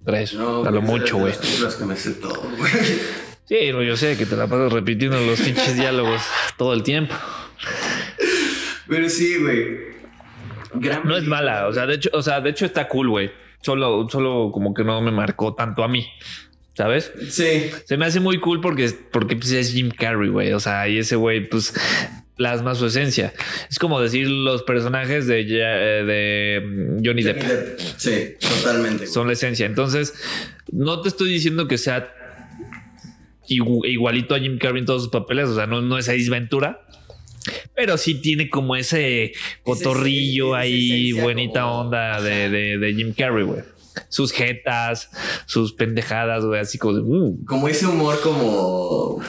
[0.05, 1.33] Tres, No, a lo mucho, güey.
[3.47, 6.23] Sí, no, yo sé que te la pasas repitiendo los pinches diálogos
[6.57, 7.15] todo el tiempo.
[8.89, 9.95] Pero sí, güey.
[10.75, 13.31] Gran No es mala, o sea, de hecho, o sea, de hecho está cool, güey.
[13.61, 16.07] Solo, solo como que no me marcó tanto a mí,
[16.75, 17.13] ¿sabes?
[17.31, 17.71] Sí.
[17.87, 20.53] Se me hace muy cool porque, porque pues, es Jim Carrey, güey.
[20.53, 21.73] O sea, y ese güey, pues
[22.37, 23.33] plasma su esencia.
[23.71, 27.43] Es como decir los personajes de, eh, de mm, Johnny Depp.
[27.97, 29.07] Sí, totalmente.
[29.07, 29.67] son la esencia.
[29.67, 30.15] Entonces,
[30.73, 32.13] no te estoy diciendo que sea
[33.49, 36.31] igu- igualito a Jim Carrey en todos sus papeles, o sea, no, no es Ace
[36.31, 36.81] Ventura.
[37.77, 43.45] Pero sí tiene como ese cotorrillo ahí, buenita como- onda de, de- de Jim Carrey,
[43.45, 43.63] güey.
[44.09, 45.11] Sus jetas,
[45.47, 49.21] sus pendejadas, güey, así como, de, "Uh", Como ese humor como...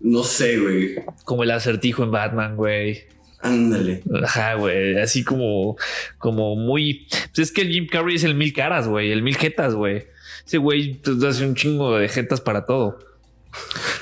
[0.00, 0.96] No sé, güey.
[1.24, 3.04] como el acertijo en Batman, güey.
[3.40, 4.02] Ándale.
[4.24, 5.76] Ajá, güey, así como,
[6.18, 7.06] como muy.
[7.34, 10.06] Pues es que Jim Carrey es el mil caras, güey, el mil jetas, güey.
[10.46, 12.98] Ese güey pues, hace un chingo de jetas para todo.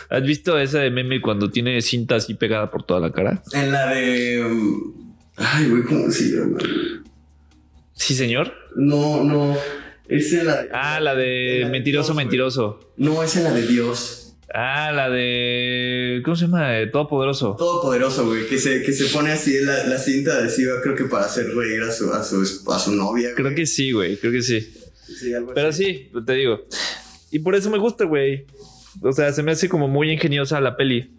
[0.09, 3.43] ¿Has visto ese de meme cuando tiene cinta así pegada por toda la cara?
[3.53, 4.45] En la de...
[4.45, 6.59] um, Ay, güey, ¿cómo se llama?
[7.93, 8.53] Sí, señor.
[8.75, 9.57] No, no.
[10.09, 10.69] Es en la de...
[10.73, 12.93] Ah, la de mentiroso, Dios, mentiroso.
[12.97, 14.26] No, es en la de Dios.
[14.59, 16.23] Ah, la de.
[16.25, 16.71] ¿Cómo se llama?
[16.71, 17.57] De Todopoderoso.
[17.59, 18.47] Todopoderoso, güey.
[18.47, 21.55] Que se, que se pone así en la, la cinta adhesiva, creo que para hacer
[21.55, 22.41] reír a su, a su,
[22.73, 23.33] a su novia.
[23.35, 23.55] Creo güey.
[23.55, 24.17] que sí, güey.
[24.17, 24.61] Creo que sí.
[25.21, 25.85] Sí, algo Pero así.
[25.85, 26.65] sí, te digo.
[27.31, 28.47] Y por eso me gusta, güey.
[29.03, 31.11] O sea, se me hace como muy ingeniosa la peli.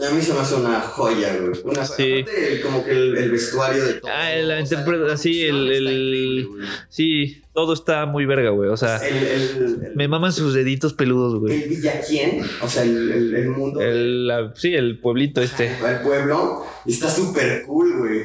[0.00, 1.60] A mí se me hace una joya, güey.
[1.64, 2.20] Una Sí.
[2.22, 4.10] aparte, como que el, el vestuario de todo.
[4.14, 6.48] Ah, la o sea, interpreta- la sí, el- el-.
[6.88, 8.70] Sí, todo está muy verga, güey.
[8.70, 11.62] O sea, El, me maman sus deditos peludos, güey.
[11.64, 13.80] el Villaquién, o sea, el, mundo.
[13.80, 15.66] El, la- sí, el pueblito este.
[15.66, 18.22] El pueblo está súper cool, güey.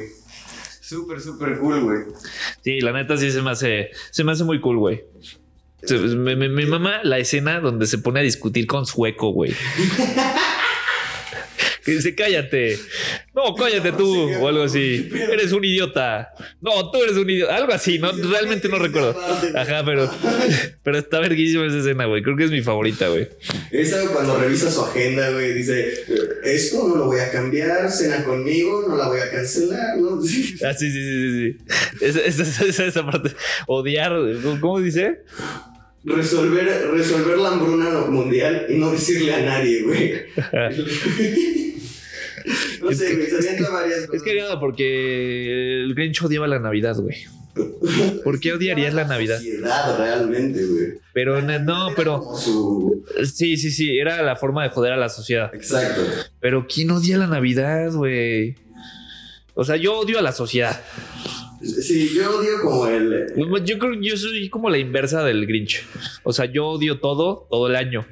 [0.80, 1.98] Súper, súper cool, güey.
[2.62, 5.04] Sí, la neta sí se me hace, se me hace muy cool, güey.
[5.90, 9.52] Me, me, me mama la escena donde se pone a discutir con Sueco, güey.
[11.84, 12.78] Que dice, cállate.
[13.34, 15.10] No, cállate tú, o algo así.
[15.30, 16.30] Eres un idiota.
[16.62, 17.56] No, tú eres un idiota.
[17.56, 19.14] Algo así, no, realmente no recuerdo.
[19.54, 20.10] Ajá, pero,
[20.82, 22.22] pero está verguísima esa escena, güey.
[22.22, 23.28] Creo que es mi favorita, güey.
[23.70, 25.92] Esa cuando revisa su agenda, güey, dice,
[26.44, 30.20] esto no lo voy a cambiar, cena conmigo, no la voy a cancelar, ¿no?
[30.64, 31.58] Ah, sí, sí, sí, sí.
[31.58, 32.04] sí.
[32.04, 33.30] Esa, esa, esa, esa parte.
[33.66, 34.12] Odiar.
[34.60, 35.22] ¿Cómo dice?
[36.04, 40.14] Resolver, resolver la hambruna mundial y no decirle a nadie, güey.
[42.82, 44.14] No sé, güey, se avienta varias cosas.
[44.14, 47.16] Es cagado porque el Grinch odiaba la Navidad, güey.
[48.24, 49.36] ¿Por qué odiarías la Navidad?
[49.36, 50.86] Sociedad, realmente, güey.
[51.12, 55.54] Pero no, pero su- sí, sí, sí, era la forma de joder a la sociedad.
[55.54, 56.02] Exacto.
[56.40, 58.56] Pero ¿quién odia la Navidad, güey?
[59.54, 60.82] O sea, yo odio a la sociedad.
[61.62, 63.26] Sí, yo odio como el.
[63.64, 65.84] Yo creo que yo soy como la inversa del Grinch.
[66.24, 68.04] O sea, yo odio todo, todo el año.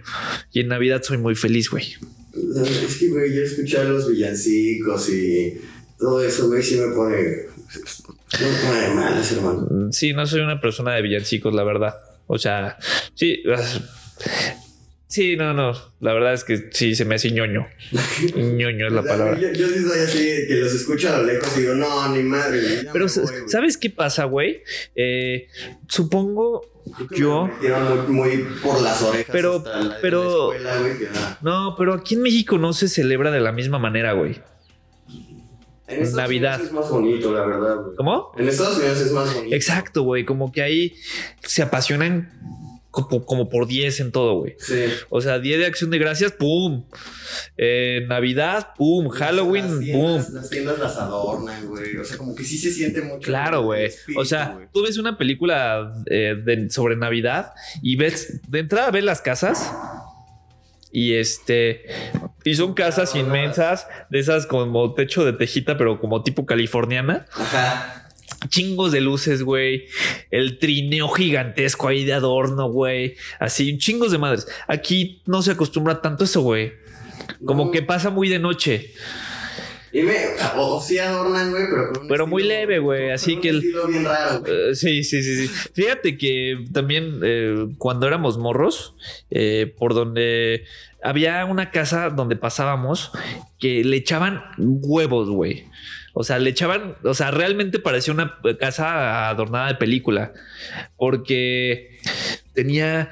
[0.52, 1.96] Y en Navidad soy muy feliz, güey.
[2.34, 5.60] Es que, güey, yo escuchar los villancicos y
[5.98, 7.16] todo eso, güey, sí me pone.
[7.16, 9.92] Me pone malas, hermano.
[9.92, 11.94] Sí, no soy una persona de villancicos, la verdad.
[12.26, 12.78] O sea,
[13.14, 13.42] sí.
[15.12, 15.72] Sí, no, no.
[16.00, 17.66] La verdad es que sí, se me hace ñoño.
[18.34, 19.38] ñoño es la O sea, palabra.
[19.38, 22.22] Yo, yo sí soy así, que los escucho a lo lejos y digo, no, ni
[22.22, 23.48] madre, Pero, me voy, güey".
[23.48, 24.62] ¿sabes qué pasa, güey?
[24.96, 25.48] Eh,
[25.86, 26.62] supongo
[27.14, 27.50] yo.
[28.08, 29.26] Muy, muy por las orejas.
[29.30, 31.08] Pero- hasta la- pero- la escuela, güey,
[31.42, 34.40] No, pero aquí en México no se celebra de la misma manera, güey.
[35.88, 36.54] En Estados Navidad.
[36.54, 37.96] Unidos es más bonito, la verdad, güey.
[37.96, 38.32] ¿Cómo?
[38.38, 39.54] En Estados Unidos es más bonito.
[39.54, 40.24] Exacto, güey.
[40.24, 40.94] Como que ahí
[41.42, 42.32] se apasionan
[42.92, 44.54] como, como por 10 en todo, güey.
[44.60, 44.84] Sí.
[45.10, 46.84] O sea, Día de Acción de Gracias, ¡pum!
[47.56, 49.08] Eh, Navidad, ¡pum!
[49.08, 49.80] Las Halloween, ¡pum!
[49.82, 51.96] tiendas, las tiendas las adornan, güey.
[51.96, 53.26] O sea, como que sí se siente mucho.
[53.26, 53.90] Claro, güey.
[54.16, 57.52] O sea, tú ves una película eh, de- sobre Navidad
[57.82, 59.72] y ves, de entrada ves las casas
[60.94, 61.86] y este,
[62.44, 67.24] y son casas inmensas, de esas como techo de tejita, pero como tipo californiana.
[67.32, 68.01] Ajá.
[68.48, 69.86] Chingos de luces, güey.
[70.30, 73.16] El trineo gigantesco ahí de adorno, güey.
[73.38, 74.46] Así, chingos de madres.
[74.68, 76.72] Aquí no se acostumbra tanto eso, güey.
[77.44, 77.70] Como No.
[77.70, 78.92] que pasa muy de noche.
[79.94, 80.14] Y me,
[80.56, 83.48] o, o sí adornan, güey, pero con un Pero muy leve, güey, así un que
[83.50, 84.70] el- estilo bien raro, güey.
[84.70, 85.54] Eh, sí, sí, sí, sí.
[85.74, 88.94] Fíjate que también eh, cuando éramos morros,
[89.30, 90.64] eh, por donde
[91.02, 93.10] había una casa donde pasábamos
[93.58, 95.66] que le echaban huevos, güey.
[96.14, 100.32] O sea, le echaban, o sea, realmente parecía una casa adornada de película,
[100.96, 101.98] porque
[102.52, 103.10] tenía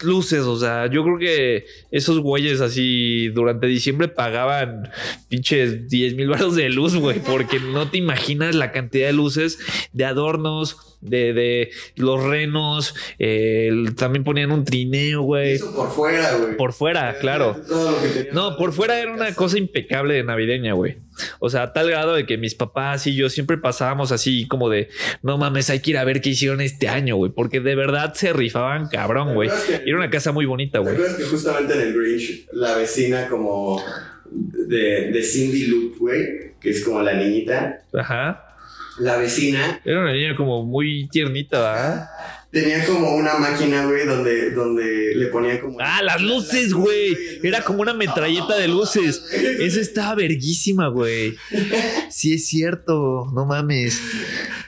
[0.00, 4.90] luces, o sea, yo creo que esos güeyes así durante diciembre pagaban
[5.28, 9.58] pinches 10 mil baros de luz, güey, porque no te imaginas la cantidad de luces,
[9.92, 16.34] de adornos, de, de los renos, eh, también ponían un trineo, güey, Eso por fuera,
[16.36, 16.56] güey.
[16.56, 17.56] por fuera, claro.
[18.32, 20.98] No, por fuera era una cosa impecable de navideña, güey.
[21.38, 24.68] O sea, a tal grado de que mis papás y yo siempre pasábamos así como
[24.68, 24.88] de,
[25.22, 28.14] no mames, hay que ir a ver qué hicieron este año, güey, porque de verdad
[28.14, 29.50] se rifaban cabrón, güey.
[29.84, 30.96] Era una casa muy bonita, ¿Te güey.
[31.16, 33.82] que justamente en el Grinch, la vecina como
[34.30, 38.45] de, de Cindy Lou, güey, que es como la niñita, Ajá.
[38.98, 42.08] La vecina Era una niña como muy tiernita, ¿verdad?
[42.50, 45.76] tenía como una máquina, güey, donde, donde le ponía como...
[45.80, 47.14] Ah, las luces, güey.
[47.42, 49.22] Era como una metralleta de luces.
[49.30, 51.36] Esa estaba verguísima, güey.
[52.08, 53.30] Sí, es cierto.
[53.34, 54.00] No mames.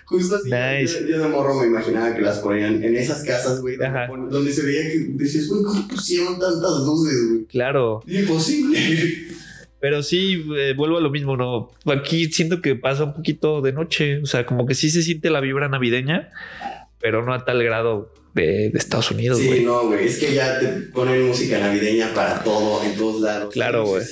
[0.05, 1.01] Justo así, Nice.
[1.03, 4.53] yo, yo de morro me imaginaba que las ponían en esas casas, güey, donde, donde
[4.53, 7.45] se veía que decías, güey, ¿cómo pusieron tantas luces, güey?
[7.47, 8.03] Claro.
[8.07, 9.29] Imposible.
[9.81, 11.71] Pero sí, eh, vuelvo a lo mismo, ¿no?
[11.87, 14.21] Aquí siento que pasa un poquito de noche.
[14.23, 16.31] O sea, como que sí se siente la vibra navideña,
[17.01, 20.59] pero no a tal grado de, de Estados Unidos, Sí, no, güey, es que ya
[20.59, 23.53] te ponen música navideña para todo, en todos lados.
[23.53, 24.03] Claro, güey.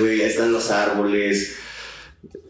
[0.00, 1.58] Güey, están los árboles.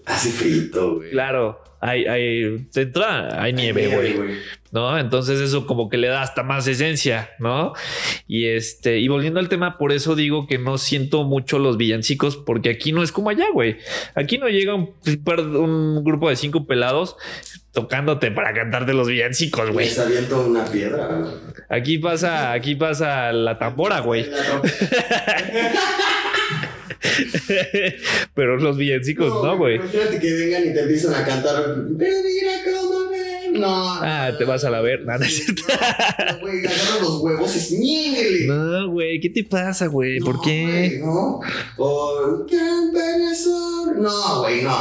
[0.05, 1.11] Hace frito, güey.
[1.11, 1.63] Claro.
[1.81, 4.37] Hay, hay, de entrada, hay nieve, güey.
[4.73, 4.99] ¿No?
[4.99, 7.73] Entonces eso como que le da hasta más esencia, ¿no?
[8.27, 12.37] Y este, y volviendo al tema, por eso digo que no siento mucho los villancicos,
[12.37, 13.79] porque aquí no es como allá, güey.
[14.15, 17.17] Aquí no llega un, grupo de cinco pelados
[17.73, 19.87] tocándote para cantarte los villancicos, güey.
[19.87, 21.25] Les aviento una piedra.
[21.69, 24.27] Aquí pasa, aquí pasa la tambora, güey.
[28.35, 29.77] Pero los villancicos no, güey.
[29.77, 31.63] Imagínate que vengan y te empiezan a cantar.
[31.99, 33.61] Pero mira cómo ven.
[33.61, 33.95] No.
[34.03, 35.05] Ah, te vas a la ver.
[35.05, 35.63] Nada, cierto.
[35.69, 38.47] No, güey, los huevos y.
[38.47, 40.19] No, güey, ¿qué te pasa, güey?
[40.21, 40.65] ¿Por No, qué?
[40.65, 41.41] güey, no.
[41.77, 42.47] O.
[43.97, 44.79] No, güey, no.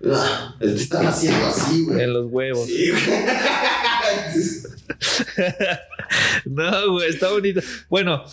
[0.00, 2.02] No, te están haciendo así, güey.
[2.02, 2.66] En los huevos.
[2.66, 3.02] Sí, güey.
[6.44, 7.60] No, güey, está bonito.
[7.88, 8.24] Bueno,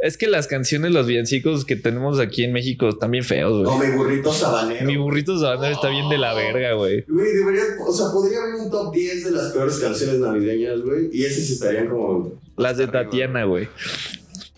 [0.00, 3.76] es que las canciones, los villancicos que tenemos aquí en México están bien feos, O
[3.76, 3.90] güey.
[3.90, 4.86] mi burrito sabanero.
[4.86, 7.04] Mi burrito sabanero está bien de la verga, güey.
[7.08, 11.08] Güey, debería, o sea, podría haber un top 10 de las peores canciones navideñas, güey.
[11.12, 12.32] Y esas estarían como.
[12.56, 13.04] Las de arriba.
[13.04, 13.68] Tatiana, güey.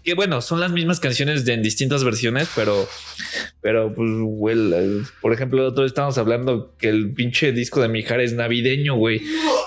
[0.04, 2.88] Que bueno, son las mismas canciones de, en distintas versiones, pero,
[3.60, 4.56] pero pues, güey,
[5.20, 9.20] por ejemplo, otro día estábamos hablando que el pinche disco de Mijares es navideño, güey.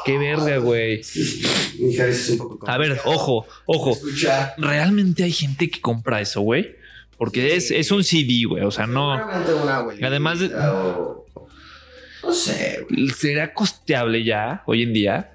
[0.05, 1.01] Qué verga, güey.
[1.01, 2.69] Es un poco.
[2.69, 3.91] A ver, ojo, ojo.
[3.91, 4.53] Escucha.
[4.57, 6.75] ¿Realmente hay gente que compra eso, güey?
[7.17, 8.63] Porque es, es un CD, güey.
[8.63, 9.13] O sea, no.
[9.13, 11.25] Una Además de- o-
[12.23, 13.09] No sé, güey.
[13.09, 15.29] ¿Será costeable ya hoy en día?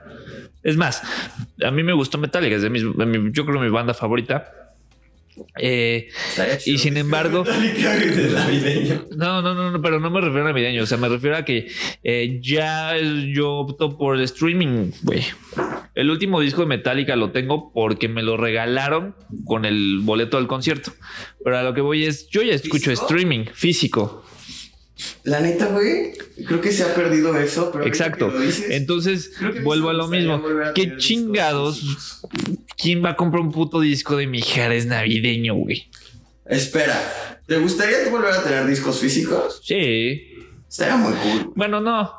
[0.65, 1.03] Es más,
[1.65, 4.53] a mí me gustó Metallica, es de mis- de mi- yo creo mi banda favorita.
[5.61, 6.09] Eh,
[6.67, 7.45] y sin embargo-
[9.17, 11.45] no, no, no, no, pero no me refiero a navideño, o sea, me refiero a
[11.45, 11.69] que
[12.05, 15.25] eh, ya yo opto por el streaming, güey.
[15.95, 20.47] El último disco de Metallica lo tengo porque me lo regalaron con el boleto del
[20.47, 20.93] concierto.
[21.43, 23.07] Pero a lo que voy es, yo ya escucho ¿Físico?
[23.07, 24.25] streaming físico.
[25.23, 26.13] La neta, güey,
[26.47, 28.29] creo que se ha perdido eso, pero Exacto.
[28.29, 29.33] lo dices, Entonces,
[29.63, 30.35] vuelvo a lo mismo.
[30.35, 32.21] a ¿Qué chingados?
[32.77, 35.89] ¿Quién va a comprar un puto disco de Mijares navideño, güey?
[36.47, 39.61] Espera, ¿te gustaría tú volver a tener discos físicos?
[39.65, 40.23] Sí.
[40.69, 41.53] Estaría muy cool.
[41.55, 42.11] Bueno, no.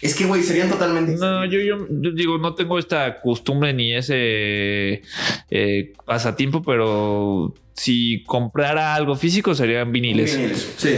[0.00, 1.16] Es que, güey, serían totalmente.
[1.16, 5.02] No, yo, yo, yo digo, no tengo esta costumbre ni ese
[5.50, 10.36] eh, pasatiempo, pero si comprara algo físico serían viniles.
[10.36, 10.90] Viniles, Sí.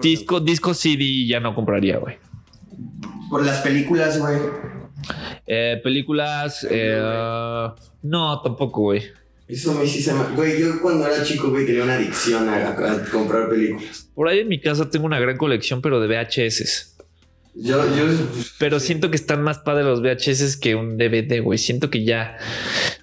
[0.00, 2.16] Disco, disco CD ya no compraría, güey.
[3.28, 4.38] Por las películas, güey.
[5.46, 7.00] Eh, películas, eh,
[8.02, 9.02] no, tampoco, güey.
[9.48, 10.08] Eso me sí.
[10.36, 14.08] Güey, yo cuando era chico, güey, tenía una adicción a, a comprar películas.
[14.14, 16.91] Por ahí en mi casa tengo una gran colección, pero de VHS.
[17.54, 18.04] Yo, yo.
[18.58, 21.58] Pero siento que están más padres los VHS que un DVD, güey.
[21.58, 22.38] Siento que ya.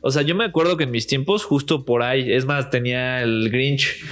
[0.02, 3.22] O sea, yo me acuerdo que en mis tiempos, justo por ahí, es más, tenía
[3.22, 4.04] el Grinch,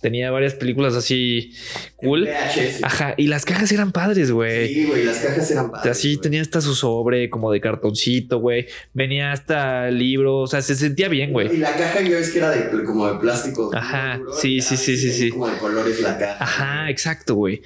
[0.00, 1.52] tenía varias películas así
[1.96, 2.24] cool.
[2.24, 2.82] VHS.
[2.82, 4.74] Ajá, y las cajas eran padres, güey.
[4.74, 5.92] Sí, güey, las cajas eran padres.
[5.92, 6.22] Así güey.
[6.22, 8.66] tenía hasta su sobre como de cartoncito, güey.
[8.94, 11.56] Venía hasta libro, o sea, se sentía bien, Y güey.
[11.58, 13.70] la caja yo es que era de, como de plástico.
[13.72, 15.30] Ajá, sí, y sí, sí, sí, sí.
[15.30, 16.42] Como de colores la caja.
[16.42, 17.62] Ajá, exacto, güey.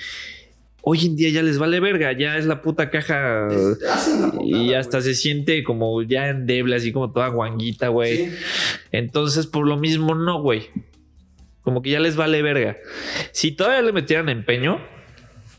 [0.91, 3.47] Hoy en día ya les vale verga, ya es la puta caja.
[3.47, 8.17] La Y hasta se siente como ya endeble, así como toda guanguita, güey.
[8.17, 8.37] Sí.
[8.91, 10.71] Entonces, por lo mismo, no, güey.
[11.61, 12.79] Como que ya les vale verga.
[13.33, 14.81] Si todavía le metieran empeño,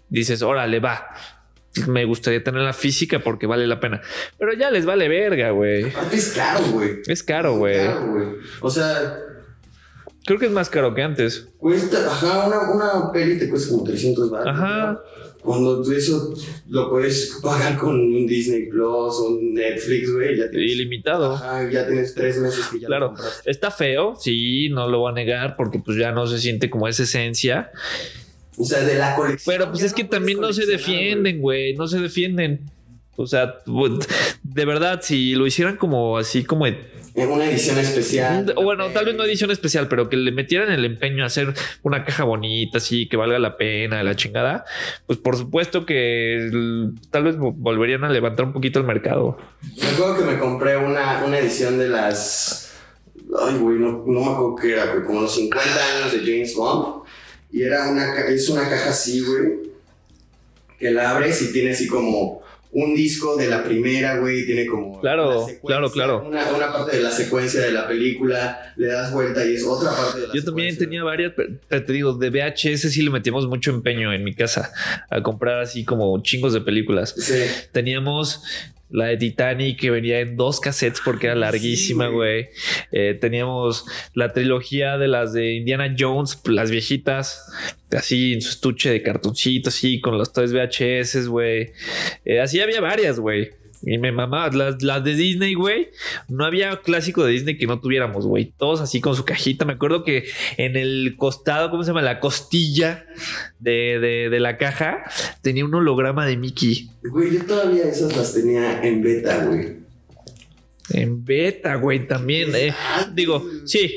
[0.10, 1.10] dices, órale, va.
[1.86, 4.02] Me gustaría tener la física porque vale la pena.
[4.40, 5.94] Pero ya les vale verga, güey.
[6.12, 7.02] Es caro, güey.
[7.06, 7.22] Es.
[7.22, 7.78] Caro, güey.
[8.62, 9.16] O sea,
[10.30, 11.48] Creo que es más caro que antes.
[11.58, 14.48] cuesta, ajá, una, una peli te cuesta como 300 baros.
[14.48, 15.02] Ajá.
[15.42, 16.34] Cuando tú eso
[16.68, 18.84] lo puedes pagar con un Disney Plus
[19.16, 20.72] o un Netflix, güey, ya tienes.
[20.74, 21.34] Ilimitado.
[21.34, 23.06] Ajá, ya tienes tres meses que ya Claro.
[23.08, 23.50] lo compraste.
[23.50, 26.88] Está feo, sí, no lo voy a negar porque pues ya no se siente como
[26.88, 27.72] esa esencia.
[28.58, 29.56] O sea, de la colección.
[29.58, 31.74] Pero pues es que también no se defienden, güey.
[31.76, 32.70] No se defienden.
[33.16, 33.56] O sea,
[34.44, 36.66] de verdad, si lo hicieran como así como
[37.16, 38.54] una edición especial.
[38.56, 41.54] O Bueno, tal vez no edición especial, pero que le metieran el empeño a hacer
[41.84, 44.64] una caja bonita, así que valga la pena, la chingada.
[45.08, 46.50] Pues por supuesto que
[47.12, 49.38] tal vez vo- volverían a levantar un poquito el mercado.
[49.82, 52.74] Me acuerdo que me compré una, una edición de las.
[53.46, 55.04] Ay, güey, no, no me acuerdo qué era, güey.
[55.06, 55.64] Como los 50
[55.98, 57.04] años de James Bond.
[57.52, 59.70] Y era una, es una caja así, güey.
[60.78, 62.42] Que la abres y tiene así como
[62.72, 64.46] un disco de la primera, güey.
[64.46, 65.02] Tiene como.
[65.02, 66.28] Claro, una claro, claro.
[66.28, 68.74] Una, una parte de la secuencia de la película.
[68.76, 71.94] Le das vuelta y es otra parte de la Yo también tenía varias, pero te
[71.94, 74.72] digo, de VHS sí le metíamos mucho empeño en mi casa
[75.10, 77.16] a comprar así como chingos de películas.
[77.18, 77.44] Sí.
[77.72, 78.44] Teníamos
[78.90, 82.44] la de Titanic que venía en dos cassettes porque era larguísima, güey.
[82.44, 82.50] güey.
[82.92, 87.52] Eh, teníamos la trilogía de las de Indiana Jones, las viejitas,
[87.92, 91.72] así en su estuche de cartoncito, así con los tres VHS, güey.
[92.26, 93.59] Eh, así había varias, güey.
[93.82, 95.90] Y me mamaba las, las de Disney, güey.
[96.28, 98.52] No había clásico de Disney que no tuviéramos, güey.
[98.58, 99.64] Todos así con su cajita.
[99.64, 100.26] Me acuerdo que
[100.58, 102.02] en el costado, ¿cómo se llama?
[102.02, 103.06] La costilla
[103.60, 105.04] de, de- de la caja
[105.42, 106.90] tenía un holograma de Mickey.
[107.04, 109.78] Güey, yo todavía esas las tenía en beta, güey.
[110.92, 112.52] En beta, güey, también.
[112.56, 112.74] eh.
[113.14, 113.96] Digo, sí.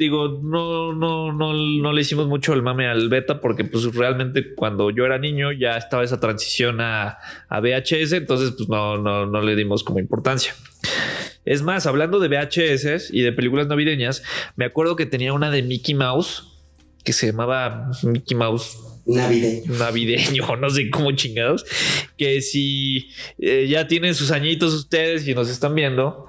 [0.00, 4.54] Digo, no, no, no, no le hicimos mucho el mame al beta porque pues realmente
[4.54, 7.18] cuando yo era niño ya estaba esa transición a,
[7.50, 10.54] a VHS, entonces pues no, no, no le dimos como importancia.
[11.44, 14.22] Es más, hablando de VHS y de películas navideñas,
[14.56, 16.44] me acuerdo que tenía una de Mickey Mouse
[17.04, 19.74] que se llamaba Mickey Mouse Navideño.
[19.74, 21.66] navideño, no sé cómo chingados,
[22.16, 26.26] que si eh, ya tienen sus añitos ustedes y nos están viendo,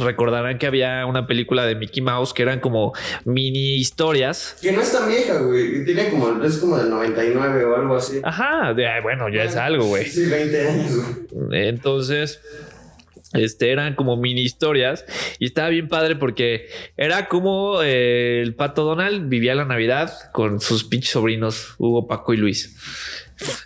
[0.00, 2.92] recordarán que había una película de Mickey Mouse que eran como
[3.24, 4.56] mini historias.
[4.60, 5.84] Que no es tan vieja, güey.
[5.84, 8.20] Tiene como, es como del 99 o algo así.
[8.22, 10.06] Ajá, de- bueno, ya es algo, güey.
[10.06, 10.92] Sí, 20 años,
[11.32, 11.68] güey.
[11.68, 12.40] Entonces,
[13.32, 15.04] Este, eran como mini historias
[15.40, 20.60] y estaba bien padre porque era como eh, el pato Donald vivía la Navidad con
[20.60, 22.76] sus pinches sobrinos, Hugo, Paco y Luis.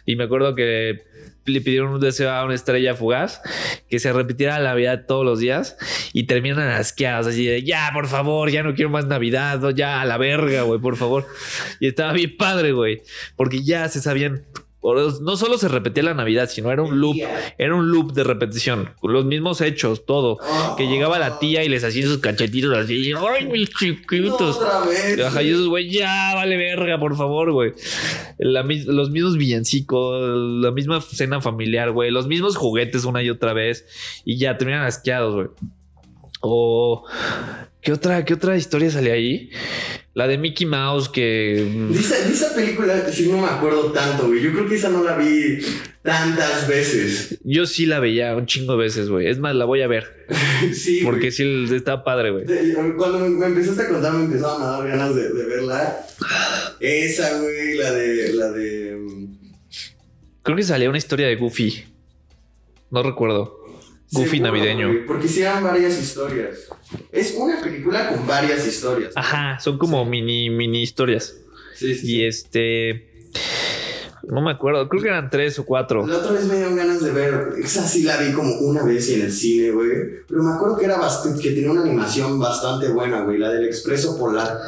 [0.06, 1.02] Y me acuerdo que
[1.48, 3.40] le pidieron un deseo a una estrella fugaz
[3.88, 5.76] que se repitiera la Navidad todos los días
[6.12, 10.04] y terminan asqueados así de ya, por favor, ya no quiero más Navidad, ya a
[10.04, 11.26] la verga, güey, por favor.
[11.80, 13.02] Y estaba bien padre, güey,
[13.36, 14.44] porque ya se sabían
[14.82, 17.16] no solo se repetía la Navidad, sino era un loop,
[17.58, 20.38] era un loop de repetición, los mismos hechos, todo.
[20.76, 24.60] que llegaba la tía y les hacía sus cachetitos así, ay, mis chiquitos.
[24.60, 27.72] No, y esos, güey, ya vale verga, por favor, güey.
[28.38, 33.84] los mismos villancicos, la misma cena familiar, güey, los mismos juguetes una y otra vez,
[34.24, 35.48] y ya terminan asqueados, güey.
[36.40, 37.04] O
[37.80, 39.50] ¿qué otra, qué otra historia sale ahí?
[40.14, 41.88] La de Mickey Mouse que.
[41.90, 44.42] De esa, película sí no me acuerdo tanto, güey.
[44.42, 45.58] Yo creo que esa no la vi
[46.02, 47.38] tantas veces.
[47.44, 49.28] Yo sí la veía un chingo de veces, güey.
[49.28, 50.26] Es más, la voy a ver.
[50.74, 51.02] sí.
[51.04, 52.46] Porque sí está padre, güey.
[52.96, 56.00] Cuando me, empezaste a contar, me empezaban a dar ganas de, verla.
[56.80, 58.32] Esa, güey, la de.
[58.32, 58.96] La de.
[58.96, 59.36] Mm,
[60.42, 61.84] creo que salía una historia de Goofy.
[62.90, 63.67] No recuerdo.
[64.12, 64.88] Goofy navideño.
[65.06, 66.68] porque hicieron varias historias.
[67.12, 69.12] Es una película con varias historias.
[69.16, 71.36] Ajá, son como mini, mini historias.
[71.74, 72.16] Sí, sí.
[72.16, 73.06] Y este.
[74.28, 76.06] No me acuerdo, creo que eran tres o cuatro.
[76.06, 77.54] La otra vez me dieron ganas de ver.
[77.62, 79.88] Esa sí la vi como una vez en el cine, güey.
[80.28, 83.38] Pero me acuerdo que era bastante, que tenía una animación bastante buena, güey.
[83.38, 84.58] La del Expreso Polar.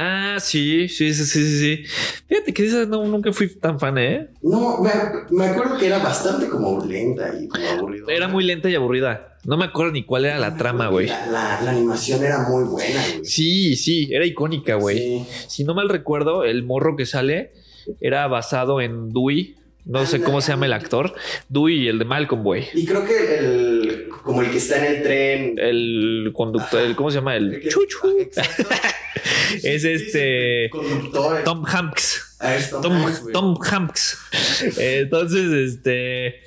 [0.00, 1.84] Ah, sí, sí, sí, sí, sí.
[2.28, 4.28] Fíjate que esa no, nunca fui tan fan, ¿eh?
[4.42, 8.04] No, me, acuerdo que era bastante como lenta y como aburrida.
[8.06, 9.36] Era muy lenta y aburrida.
[9.44, 11.08] No me acuerdo ni cuál era la trama, güey.
[11.08, 13.24] La, animación era muy buena, güey.
[13.24, 15.26] Sí, sí, era icónica, güey.
[15.48, 17.50] Si no mal recuerdo, el morro que sale
[18.00, 19.56] era basado en Dewey.
[19.84, 21.12] No sé cómo se llama el actor.
[21.48, 22.68] Dewey, el de Malcolm, güey.
[22.72, 23.77] Y creo que el,
[24.28, 25.54] como el que está en el tren.
[25.56, 27.34] El conductor, el, ¿cómo se llama?
[27.34, 28.28] El, chuchu.
[29.62, 30.70] es este
[31.46, 32.36] Tom Hanks.
[32.38, 32.58] Ah,
[33.32, 34.18] Tom, Hanks.
[34.76, 36.42] Entonces, este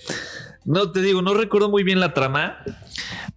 [0.64, 2.64] no te digo, no recuerdo muy bien la trama,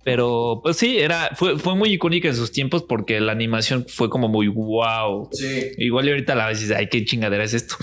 [0.04, 4.10] pero pues sí, era, fue, fue muy icónica en sus tiempos porque la animación fue
[4.10, 5.30] como muy wow.
[5.32, 5.70] Sí.
[5.78, 7.76] Igual y ahorita la ves ay, qué chingadera es esto.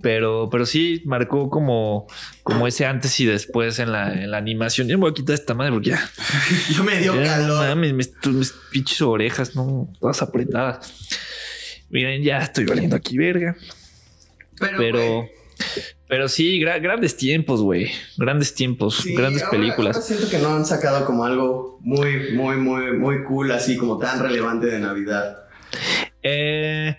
[0.00, 2.06] Pero, pero sí marcó como,
[2.42, 4.88] como ese antes y después en la, en la animación.
[4.88, 6.10] Yo me voy a quitar esta madre porque ya.
[6.76, 7.76] Yo me dio calor.
[7.76, 8.10] mis, mis,
[8.70, 11.08] pinches orejas, no, todas apretadas.
[11.90, 13.56] Miren, ya estoy valiendo aquí, verga.
[14.58, 15.28] Pero,
[16.08, 17.90] pero, sí, grandes tiempos, güey.
[18.16, 20.04] Grandes tiempos, grandes películas.
[20.04, 24.20] siento que no han sacado como algo muy, muy, muy, muy cool, así como tan
[24.20, 25.44] relevante de Navidad.
[26.22, 26.96] Eh,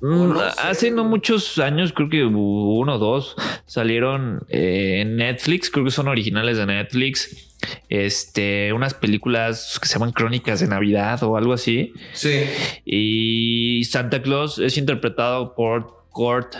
[0.00, 3.36] Mm, hace no muchos años, creo que uno o dos,
[3.66, 7.48] salieron eh, en Netflix, creo que son originales de Netflix.
[7.90, 11.92] Este, unas películas que se llaman Crónicas de Navidad o algo así.
[12.14, 12.44] Sí.
[12.86, 16.54] Y Santa Claus es interpretado por Kurt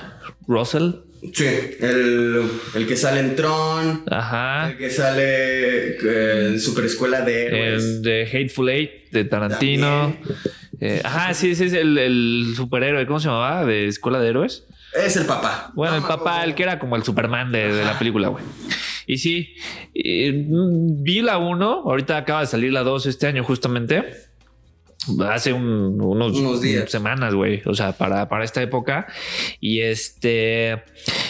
[0.47, 0.93] Russell.
[1.33, 1.47] Sí,
[1.81, 4.05] el, que sale en Tron.
[4.11, 4.71] Ajá.
[4.71, 10.17] El que sale eh, en Super Escuela de El de Hateful Eight de Tarantino.
[10.81, 13.07] Eh, ajá, sí, sí, es el, superhéroe.
[13.07, 13.67] ¿Cómo se llamaba?
[13.67, 14.67] ¿De Escuela de Héroes?
[14.95, 15.73] Es el papá.
[15.75, 18.45] Bueno, el papá, el que era como el Superman de, la película, güey.
[19.07, 19.55] Y sí,
[19.95, 24.30] mm, vi la 1, ahorita acaba de salir la 2 este año justamente.
[25.31, 26.91] Hace unos, días.
[26.91, 27.63] semanas, güey.
[27.67, 29.07] O sea, para, para esta época.
[29.59, 30.83] Y este.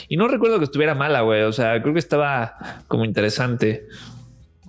[0.09, 1.43] Y no recuerdo que estuviera mala, güey.
[1.43, 3.87] O sea, creo que estaba como interesante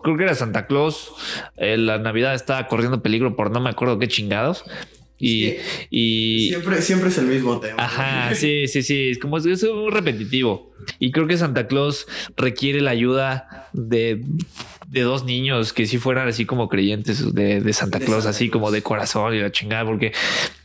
[0.02, 1.12] creo que era Santa Claus.
[1.58, 4.64] Eh, la Navidad estaba corriendo peligro por no me acuerdo qué chingados.
[5.22, 7.84] Y, siempre, siempre es el mismo tema.
[7.84, 9.12] Ajá, sí, sí, sí.
[9.12, 10.72] Es como es muy repetitivo.
[11.00, 14.24] Y creo que Santa Claus requiere la ayuda de,
[14.90, 19.36] dos niños que si fueran así como creyentes de, Santa Claus, así como de corazón
[19.36, 20.12] y la chingada, porque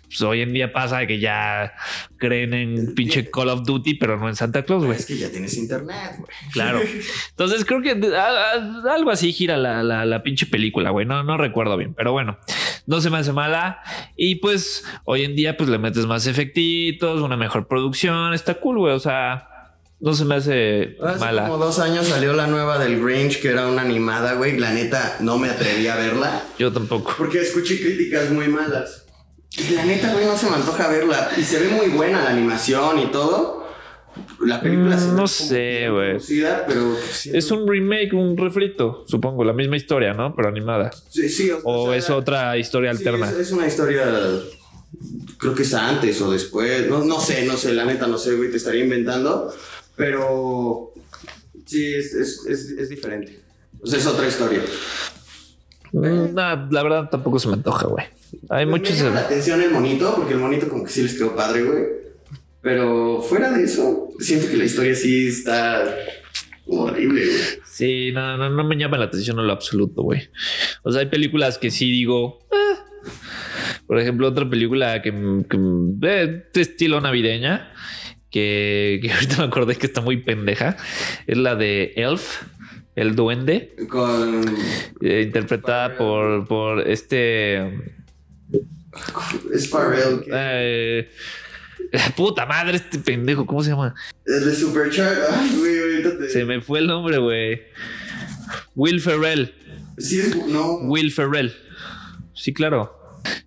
[0.09, 1.73] pues, hoy en día pasa que ya
[2.17, 4.97] creen en pinche Call of Duty, pero no en Santa Claus, güey.
[4.97, 6.29] Es que ya tienes internet, güey.
[6.53, 6.81] Claro.
[7.31, 7.91] Entonces creo que
[8.89, 11.07] algo así gira la, la, pinche película, güey.
[11.07, 12.39] No, no recuerdo bien, pero bueno,
[12.87, 13.81] no se me hace mala.
[14.17, 18.33] Y pues hoy en día, pues le metes más efectitos, una mejor producción.
[18.33, 18.95] Está cool, güey.
[18.95, 19.49] O sea,
[19.99, 21.49] no se me hace, hace mala.
[21.49, 24.57] como dos años salió la nueva del Grinch, que era una animada, güey.
[24.59, 26.43] La neta, no me atreví a verla.
[26.59, 27.15] Yo tampoco.
[27.19, 29.06] Porque escuché críticas muy malas.
[29.73, 31.31] La neta, güey, no se me antoja verla.
[31.37, 33.67] Y se ve muy buena la animación y todo.
[34.41, 36.19] La película se No sé, güey.
[36.67, 36.97] Pero
[37.33, 39.45] es un remake, un refrito, supongo.
[39.45, 40.35] La misma historia, ¿no?
[40.35, 40.91] Pero animada.
[41.09, 41.51] Sí, sí.
[41.65, 43.31] O, es otra historia alterna.
[43.31, 44.05] Es, una historia.
[45.39, 46.89] Creo que es antes o después.
[46.89, 47.73] No, no sé, no sé.
[47.73, 48.51] La neta, no sé, güey.
[48.51, 49.55] Te estaría inventando.
[49.97, 50.93] Pero.
[51.65, 53.41] Sí, es, es, es diferente.
[53.81, 54.61] O sea, es otra historia.
[55.97, 58.05] Mm, nah, la verdad tampoco se me antoja, güey.
[58.51, 58.99] Hay muchos.
[58.99, 61.84] llama la atención el monito, porque el monito como que sí les quedó padre, güey.
[62.61, 65.84] Pero fuera de eso, siento que la historia sí está
[66.66, 67.38] horrible, güey.
[67.64, 70.28] Sí, no, no, no me llama la atención en lo absoluto, güey.
[70.82, 72.40] O sea, hay películas que sí digo.
[72.53, 72.84] "Ah".
[73.86, 75.57] Por ejemplo, otra película que, que
[76.03, 77.72] eh, de estilo navideña,
[78.30, 80.76] que, que ahorita me acordé que está muy pendeja,
[81.26, 82.42] es la de Elf,
[82.97, 84.44] el duende, Con.
[85.03, 87.94] eh, interpretada por, por este.
[89.53, 90.24] Es Farrell.
[90.32, 91.09] eh,
[92.16, 93.94] puta madre, este pendejo, ¿cómo se llama?
[94.24, 95.20] El de Supercharge.
[95.30, 96.28] Ay, güey, ahorita te.
[96.30, 97.62] Se me fue el nombre, güey.
[98.74, 99.55] Will Ferrell.
[99.99, 100.34] Sí, es.
[100.47, 100.78] No.
[100.78, 101.55] Will Ferrell.
[102.34, 102.92] Sí, claro.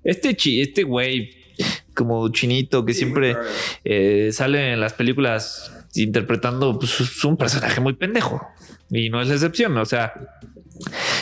[0.04, 1.32] Este chi, este güey,
[1.96, 3.36] como chinito, que Sí, siempre
[3.84, 8.42] eh, sale en las películas interpretando pues, un personaje muy pendejo.
[8.90, 9.78] Y no es la excepción.
[9.78, 10.14] O sea,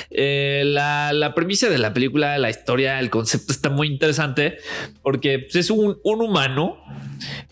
[0.09, 4.57] eh, la, la premisa de la película, la historia, el concepto está muy interesante
[5.01, 6.78] porque pues, es un, un humano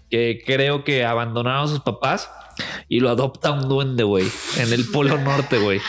[0.10, 2.30] que creo que abandonaron a sus papás
[2.88, 4.28] y lo adopta un duende, güey,
[4.60, 5.82] en el Polo Norte, güey.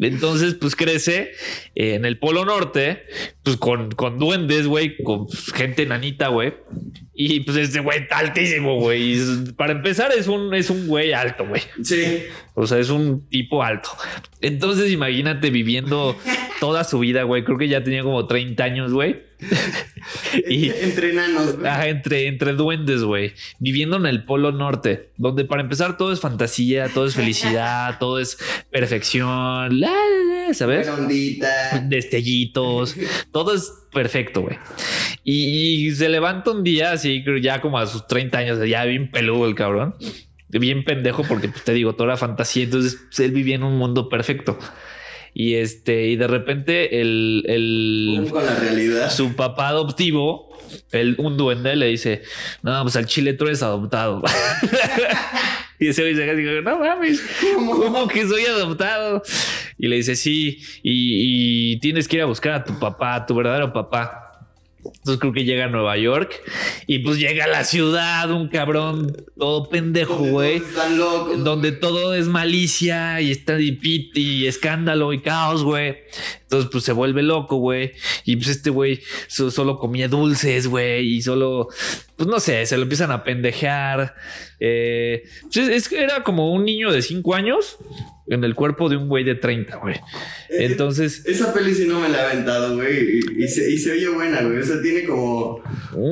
[0.00, 1.32] Entonces, pues crece
[1.74, 3.04] eh, en el Polo Norte,
[3.42, 6.54] pues con, con duendes, güey, con gente nanita, güey.
[7.14, 9.18] Y pues este güey está altísimo, güey.
[9.56, 11.62] Para empezar, es un, es un güey alto, güey.
[11.82, 12.22] Sí.
[12.54, 13.90] O sea, es un tipo alto.
[14.40, 16.16] Entonces, imagínate viviendo
[16.60, 17.44] toda su vida, güey.
[17.44, 19.29] Creo que ya tenía como 30 años, güey.
[20.48, 23.32] y Entre enanos, ajá, entre, entre duendes, güey.
[23.58, 28.18] Viviendo en el Polo Norte, donde para empezar todo es fantasía, todo es felicidad, todo
[28.18, 28.38] es
[28.70, 30.86] perfección, la, la, ¿sabes?
[30.86, 31.84] Buena ondita.
[31.88, 32.96] destellitos,
[33.32, 34.58] todo es perfecto, güey.
[35.24, 39.10] Y, y se levanta un día así, ya como a sus 30 años, ya bien
[39.10, 39.94] peludo el cabrón,
[40.48, 43.76] bien pendejo, porque pues, te digo, toda la fantasía, entonces pues, él vivía en un
[43.76, 44.58] mundo perfecto.
[45.34, 49.10] Y este, y de repente el, el Con la realidad.
[49.10, 50.48] su papá adoptivo,
[50.92, 52.22] el, un duende, le dice:
[52.62, 54.22] No, pues al chile tú eres adoptado.
[55.78, 57.22] y ese güey se como, no mames,
[57.54, 59.22] ¿cómo que soy adoptado?
[59.78, 63.26] Y le dice: Sí, y, y tienes que ir a buscar a tu papá, a
[63.26, 64.29] tu verdadero papá.
[64.84, 66.40] Entonces creo que llega a Nueva York
[66.86, 70.62] y pues llega a la ciudad, un cabrón todo pendejo, güey
[71.38, 75.98] donde todo es malicia y está y, pit y escándalo y caos, güey.
[76.42, 77.92] Entonces, pues se vuelve loco, güey.
[78.24, 81.06] Y pues este güey so- solo comía dulces, güey.
[81.16, 81.68] Y solo,
[82.16, 84.14] pues no sé, se lo empiezan a pendejear.
[84.58, 87.76] Eh, pues, es era como un niño de 5 años
[88.30, 89.96] en el cuerpo de un güey de 30, güey.
[90.48, 93.18] Entonces, Esa peli sí no me la he aventado, güey.
[93.18, 94.58] Y, y se, y se oye buena, güey.
[94.58, 95.62] O sea, tiene como.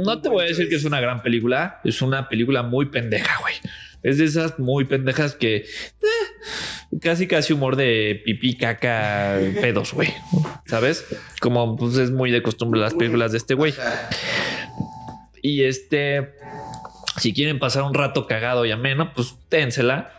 [0.05, 1.81] no te voy a decir que es una gran película.
[1.85, 3.55] Es una película muy pendeja, güey.
[4.03, 10.13] Es de esas muy pendejas que eh, casi casi humor de pipí, caca, pedos, güey.
[10.67, 11.05] ¿Sabes?
[11.41, 13.75] Como pues es muy de costumbre las películas de este güey.
[15.43, 16.35] Y este,
[17.17, 20.13] si quieren pasar un rato cagado y ameno, pues ténsela.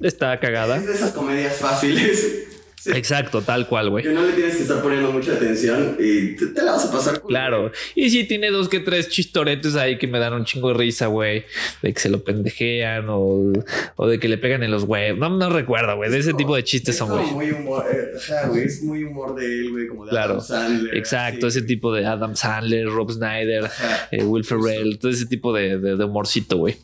[0.00, 0.76] Está cagada.
[0.76, 2.42] Es de esas comedias fáciles.
[2.78, 2.92] Sí.
[2.94, 4.04] Exacto, tal cual, güey.
[4.04, 6.92] Que no le tienes que estar poniendo mucha atención y te, te la vas a
[6.92, 7.20] pasar.
[7.22, 7.72] Claro.
[7.96, 11.06] Y sí tiene dos que tres chistoretes ahí que me dan un chingo de risa,
[11.08, 11.46] güey.
[11.82, 13.52] De que se lo pendejean o,
[13.96, 15.18] o de que le pegan en los huevos.
[15.18, 16.10] No, no recuerdo, güey.
[16.12, 17.26] De ese tipo de chistes Es son, güey.
[17.32, 17.86] muy humor.
[17.92, 18.62] eh, ajá, güey.
[18.62, 19.88] Es muy humor de él, güey.
[19.88, 20.34] Como de Claro.
[20.34, 20.96] Adam Sandler.
[20.96, 21.58] Exacto, así.
[21.58, 23.68] ese tipo de Adam Sandler, Rob Snyder,
[24.12, 26.76] eh, Will Ferrell, todo ese tipo de, de- de humorcito, güey.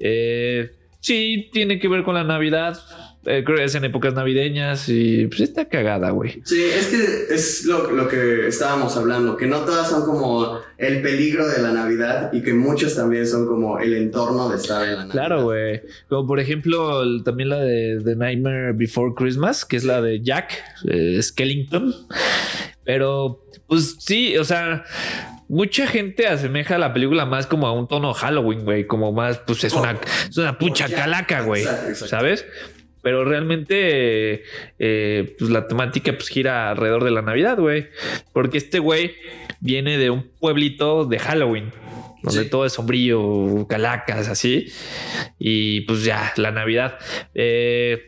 [0.00, 2.78] Eh, sí, tiene que ver con la Navidad.
[3.26, 6.40] Eh, creo que es en épocas navideñas y pues está cagada, güey.
[6.42, 11.02] Sí, es que es lo, lo que estábamos hablando, que no todas son como el
[11.02, 14.88] peligro de la Navidad y que muchos también son como el entorno de estar en
[14.90, 15.12] la Navidad.
[15.12, 15.82] Claro, güey.
[16.08, 20.22] Como por ejemplo, el- también la de The Nightmare Before Christmas, que es la de
[20.22, 20.54] Jack
[20.88, 21.94] eh, Skellington.
[22.84, 24.82] Pero, pues sí, o sea,
[25.50, 28.86] mucha gente asemeja la película más como a un tono Halloween, güey.
[28.86, 29.98] Como más, pues es una,
[30.28, 31.64] es una pucha calaca, güey.
[31.94, 32.46] ¿Sabes?
[33.02, 34.44] Pero realmente,
[34.78, 37.88] eh, pues la temática pues gira alrededor de la Navidad, güey.
[38.32, 39.14] Porque este güey
[39.60, 41.72] viene de un pueblito de Halloween,
[42.22, 42.50] donde Sí.
[42.50, 44.70] todo es sombrío, calacas, así.
[45.38, 46.98] Y pues ya, la Navidad.
[47.34, 48.02] Eh,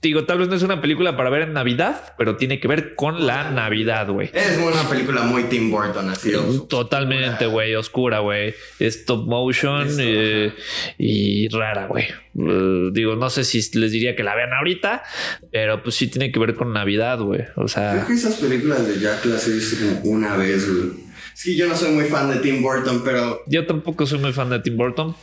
[0.00, 2.94] digo, tal vez no es una película para ver en Navidad, pero tiene que ver
[2.94, 4.30] con la Navidad, güey.
[4.32, 6.32] Es una película muy Tim Burton, así.
[6.68, 8.54] Totalmente, güey, oscura, güey.
[8.78, 10.52] Stop motion eh,
[10.98, 12.04] y rara, güey.
[12.38, 15.02] Eh, digo, no sé si les diría que la vean ahorita,
[15.50, 17.42] pero pues sí tiene que ver con Navidad, güey.
[17.56, 21.08] O Creo sea, que esas películas de Jack las he visto como una vez, güey.
[21.34, 24.32] Es que yo no soy muy fan de Tim Burton, pero yo tampoco soy muy
[24.32, 25.14] fan de Tim Burton.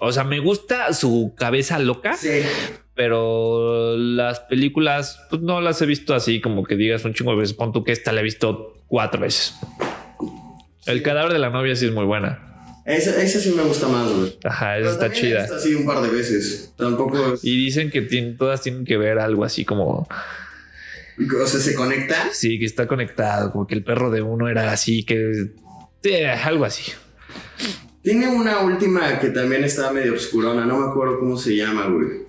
[0.00, 2.42] O sea, me gusta su cabeza loca, sí.
[2.98, 7.38] Pero las películas pues, no las he visto así como que digas un chingo de
[7.38, 7.54] veces.
[7.54, 9.54] Pon tú que esta la he visto cuatro veces.
[10.84, 12.44] El cadáver de la novia sí es muy buena.
[12.84, 14.36] Esa, esa sí me gusta más, güey.
[14.42, 15.40] Ajá, esa Pero está chida.
[15.42, 16.74] visto así un par de veces.
[16.76, 17.34] Tampoco.
[17.34, 18.02] es- Y dicen que
[18.36, 20.08] todas tienen que ver algo así como,
[21.40, 22.16] O sea, se conecta.
[22.32, 25.32] sí, que está conectado, como que el perro de uno era así, que
[26.02, 26.90] sí, algo así.
[28.02, 30.64] Tiene una última que también está medio obscurona.
[30.64, 32.26] No me acuerdo cómo se llama, güey.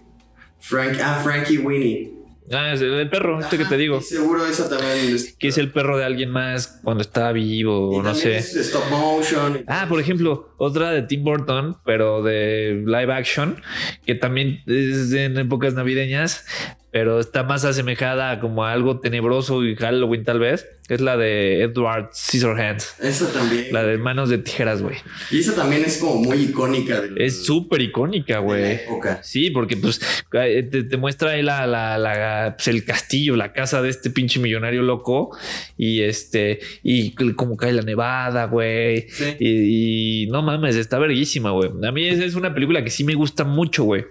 [0.60, 2.12] Frank, ah, Frankie Winnie.
[2.52, 4.02] Ah, es el perro, este que te digo.
[4.02, 5.16] Seguro esa también.
[5.16, 8.38] es- Que es el perro de alguien más cuando estaba vivo, y no sé.
[8.38, 9.64] es stop motion.
[9.68, 13.62] Ah, por ejemplo, otra de Tim Burton, pero de live action,
[14.04, 16.44] que también es en épocas navideñas,
[16.92, 21.62] pero está más asemejada como a algo tenebroso y Halloween tal vez, es la de
[21.64, 23.68] Edward Scissorhands, Esa también.
[23.72, 24.96] la de manos de tijeras, güey.
[25.32, 27.00] Y esa también es como muy icónica.
[27.02, 28.80] del- Es súper icónica, güey.
[29.22, 30.02] Sí, porque pues
[30.34, 34.10] eh, te, te muestra ahí la, la- la- pues, el castillo, la casa de este
[34.10, 35.38] pinche millonario loco
[35.78, 39.08] y este, y como cae la nevada, güey.
[39.10, 39.36] Sí.
[39.40, 41.70] Y, y no mames, está verguísima, güey.
[41.88, 44.06] A mí esa es una película que sí me gusta mucho, güey.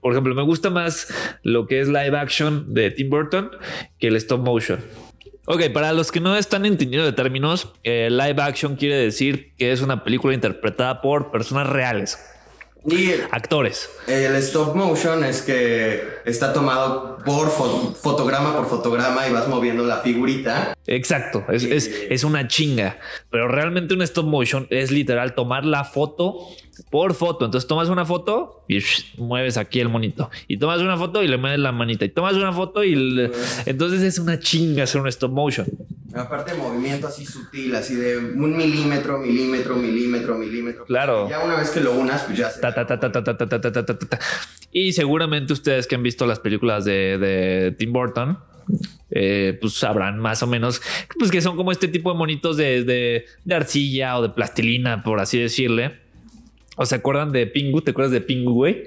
[0.00, 1.06] Por ejemplo, me gusta más
[1.44, 3.50] lo que es live action de Tim Burton
[4.00, 4.80] que el stop motion.
[5.46, 9.72] Ok, para los que no están entendiendo de términos, eh, live action quiere decir que
[9.72, 12.16] es una película interpretada por personas reales,
[12.86, 13.90] Y el, actores.
[14.06, 19.84] el stop motion es que está tomado por fo- fotograma por fotograma y vas moviendo
[19.84, 20.74] la figurita.
[20.86, 22.98] Exacto, es, es, es una chinga.
[23.30, 26.38] Pero realmente un stop motion es literal tomar la foto
[26.90, 27.44] por foto.
[27.44, 28.78] Entonces tomas una foto y
[29.18, 30.30] mueves aquí el monito.
[30.48, 32.04] Y tomas una foto y le mueves la manita.
[32.04, 33.30] Y tomas una foto y...
[33.66, 35.66] Entonces es una chinga hacer un stop motion.
[36.14, 40.84] Aparte movimiento así sutil, así de un milímetro, milímetro, milímetro, milímetro.
[40.84, 41.28] Claro.
[41.28, 42.60] Ya una vez que lo unas, pues ya se...
[42.60, 44.18] Ta, ta, ta,
[44.70, 48.38] y seguramente ustedes que han visto las películas de, de Tim Burton,
[49.10, 50.80] eh, pues sabrán más o menos
[51.18, 55.02] pues que son como este tipo de monitos de, de, de arcilla o de plastilina,
[55.02, 56.01] por así decirle
[56.76, 57.82] ¿O se acuerdan de Pingu?
[57.82, 58.84] ¿Te acuerdas de Pingu, güey?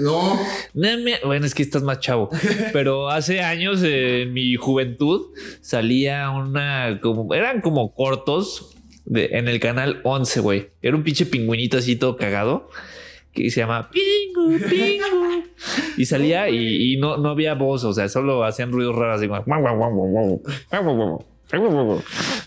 [0.00, 0.38] No.
[1.24, 2.30] Bueno, es que estás más chavo.
[2.72, 7.00] Pero hace años, en mi juventud, salía una.
[7.02, 8.74] Como, eran como cortos
[9.12, 10.70] en el canal 11, güey.
[10.80, 12.70] Era un pinche pingüinito así todo cagado
[13.32, 15.42] que se llama Pingu, Pingu.
[15.96, 19.42] Y salía y, no, no había voz, o sea, solo hacían ruidos raros, así como.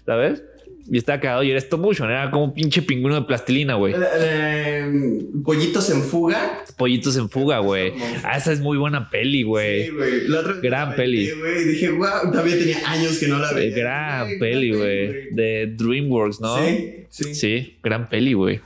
[0.06, 0.44] ¿Sabes?
[0.88, 2.10] Y estaba cagado y era stop motion.
[2.12, 3.94] Era como un pinche pingüino de plastilina, güey.
[3.94, 6.64] Eh, eh, pollitos en fuga.
[6.78, 7.94] Pollitos en fuga, güey.
[8.24, 9.86] Ah, esa es muy buena peli, güey.
[9.86, 10.28] Sí, güey.
[10.28, 11.28] La otra vez Gran la peli.
[11.28, 13.76] aventé, güey, y dije, wow, también tenía años que no la veía.
[13.76, 15.34] gran peli, güey.
[15.34, 16.58] De DreamWorks, ¿no?
[16.58, 17.36] Sí, sí.
[17.36, 18.62] Sí, gran peli, güey.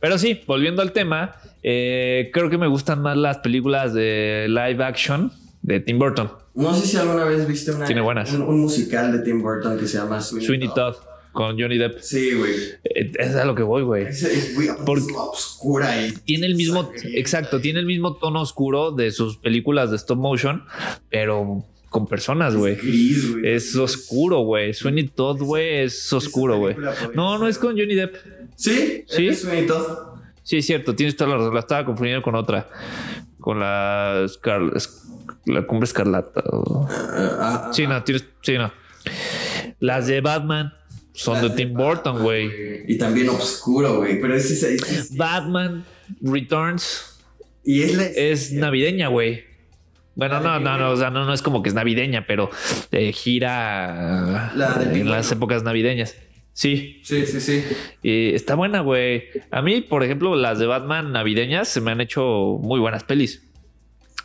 [0.00, 4.84] Pero sí, volviendo al tema, eh, creo que me gustan más las películas de live
[4.84, 6.30] action de Tim Burton.
[6.54, 8.30] No sé si alguna vez viste una, Tiene buenas.
[8.34, 10.94] Un, un musical de Tim Burton que se llama Sweeney, Sweeney Todd.
[10.96, 11.98] Todd con Johnny Depp.
[12.00, 12.52] Sí, güey.
[12.84, 14.04] Eh, es a lo que voy, güey.
[14.06, 18.40] Es, güey, aparte Por- es oscura y Tiene el mismo, exacto, tiene el mismo tono
[18.42, 20.64] oscuro de sus películas de stop motion,
[21.10, 22.76] pero con personas, güey.
[22.76, 23.48] Gris, güey.
[23.54, 24.72] Es oscuro, güey.
[24.74, 26.76] Sweeney Todd, güey, es oscuro, güey.
[27.14, 28.14] No, no es con Johnny Depp.
[28.56, 29.28] Sí, Sí.
[29.28, 29.98] es Sweeney Todd.
[30.42, 31.54] Sí, es cierto, tienes toda la razón.
[31.54, 32.68] La estaba confundiendo con otra.
[33.38, 35.02] Con la, Scar- es-
[35.46, 36.42] la cumbre escarlata.
[36.50, 38.24] o- Ah, ah, Sí, no, tienes.
[38.42, 38.72] Sí, no.
[39.80, 40.72] Las de Batman
[41.12, 42.50] son de Tim Burton, güey.
[42.88, 44.20] Y también oscuro, güey.
[44.20, 45.84] Pero es, es, es- es- Batman
[46.20, 47.18] Returns
[47.64, 49.44] y es la es navideña, güey.
[50.14, 52.50] Bueno, no, no, no, o sea, no, no es como que es navideña, pero
[52.90, 56.16] eh, gira La del en las épocas navideñas.
[56.54, 57.64] Sí, Sí, sí, sí.
[58.02, 59.24] y está buena, güey.
[59.50, 63.42] A mí, por ejemplo, las de Batman navideñas se me han hecho muy buenas pelis.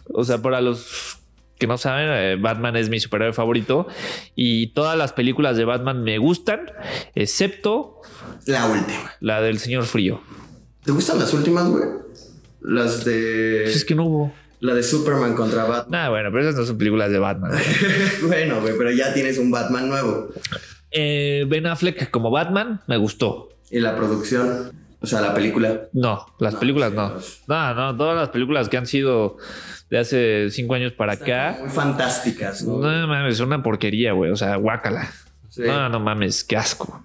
[0.10, 1.20] O sea, para los
[1.58, 3.88] que no saben, eh, Batman es mi superhéroe favorito
[4.36, 6.72] y todas las películas de Batman me gustan,
[7.16, 8.02] excepto
[8.46, 9.12] La última.
[9.20, 10.22] la del Señor Frío.
[10.84, 11.84] ¿Te gustan las últimas, güey?
[12.62, 13.62] Las de.
[13.66, 14.34] Pues es que no hubo.
[14.60, 15.92] La de Superman contra Batman.
[15.92, 17.52] Nada, bueno, pero esas no son películas de Batman.
[17.52, 17.64] güey.
[18.28, 20.30] bueno, güey, pero ya tienes un Batman nuevo.
[20.92, 23.50] Eh, ben Affleck como Batman me gustó.
[23.70, 25.82] Y la producción, o sea, la película.
[25.94, 27.14] No, las No, películas no.
[27.48, 29.38] No, no, todas las películas que han sido
[29.90, 31.58] de hace cinco años para acá.
[31.60, 32.78] Muy fantásticas, ¿no?
[32.80, 34.32] No mames, es una porquería, güey.
[34.32, 35.10] O sea, guácala.
[35.50, 35.62] Sí.
[35.66, 37.02] No, no mames, qué asco.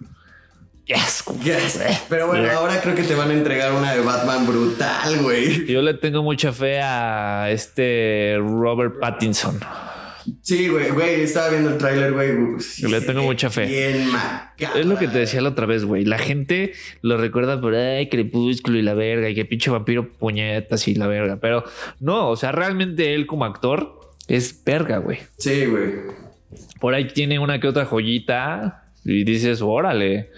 [0.85, 1.37] Qué asco.
[1.45, 1.81] Yes.
[2.09, 5.65] Pero bueno, ahora creo que te van a entregar una de Batman brutal, güey.
[5.67, 9.61] Yo le tengo mucha fe a este Robert Pattinson.
[10.41, 12.61] Sí, güey, güey, estaba viendo el tráiler, güey.
[12.61, 13.67] sí Le tengo mucha fe.
[13.67, 14.81] Bien macabra.
[14.81, 16.05] Es lo que te decía la otra vez, güey.
[16.05, 20.87] La gente lo recuerda por ay, crepúsculo y la verga, y que pinche vampiro puñetas
[20.89, 21.39] y la verga.
[21.41, 21.65] Pero
[22.01, 25.19] no, o sea, realmente él como actor es verga, güey.
[25.39, 25.93] Sí, güey.
[26.81, 30.31] Por ahí tiene una que otra joyita y dices, órale,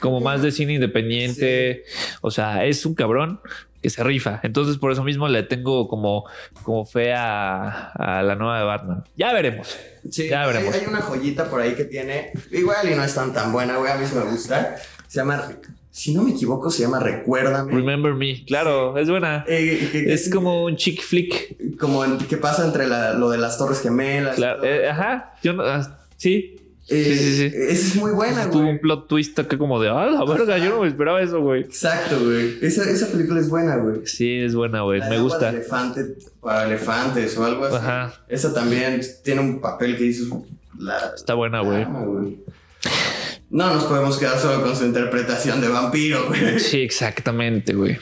[0.00, 1.84] como más de cine independiente.
[2.20, 3.40] O sea, es un cabrón
[3.82, 4.40] que se rifa.
[4.44, 6.24] Entonces, por eso mismo le tengo como,
[6.62, 9.04] como fe a, a la nueva de Batman.
[9.16, 9.76] Ya veremos.
[10.10, 10.74] Sí, Ya veremos.
[10.74, 12.32] hay una joyita por ahí que tiene.
[12.50, 13.90] Igual y no es tan tan buena, güey.
[13.92, 14.76] A mí sí me gusta.
[15.08, 15.42] Se llama.
[15.90, 17.70] Si no me equivoco, se llama Recuérdame.
[17.74, 19.44] Remember Me, claro, es buena.
[19.46, 21.76] Eh, que- que- Es como un chick flick.
[21.78, 24.36] Como en- que pasa entre la- lo de las Torres Gemelas.
[24.36, 26.56] Claro, eh, ajá, yo no, ah, sí.
[26.92, 27.56] Eh, sí, sí, sí.
[27.56, 28.74] Esa es muy buena, Tuvo güey.
[28.74, 31.62] un plot twist acá como de, ah, la verga, yo no me esperaba eso, güey.
[31.62, 32.58] Exacto, güey.
[32.60, 34.06] Esa, esa película es buena, güey.
[34.06, 35.50] Sí, es buena, güey, me gusta.
[35.50, 37.76] de elefante para elefantes o algo así.
[37.76, 38.12] Ajá.
[38.28, 40.28] Esa también tiene un papel que dices.
[40.78, 41.86] La, Está buena, güey.
[43.50, 46.58] No nos podemos quedar solo con su interpretación de vampiro, güey.
[46.58, 47.98] Sí, exactamente, güey.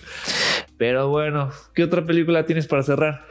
[0.79, 3.27] Pero bueno, ¿qué otra película tienes para cerrar?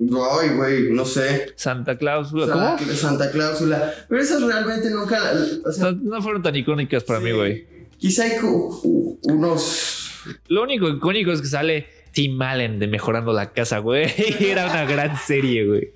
[0.00, 1.52] Ay, güey, no sé.
[1.56, 2.92] Santa Cláusula, Santa, ¿cómo?
[2.94, 3.92] Santa Cláusula.
[4.08, 5.20] Pero esas realmente nunca.
[5.64, 7.36] O sea, No, no fueron tan icónicas para mí, sí.
[7.36, 7.66] güey.
[7.98, 10.10] Quizá hay unos.
[10.48, 14.06] Lo único icónico es que sale Tim Allen de Mejorando la Casa, güey.
[14.40, 15.94] Era una gran serie, güey.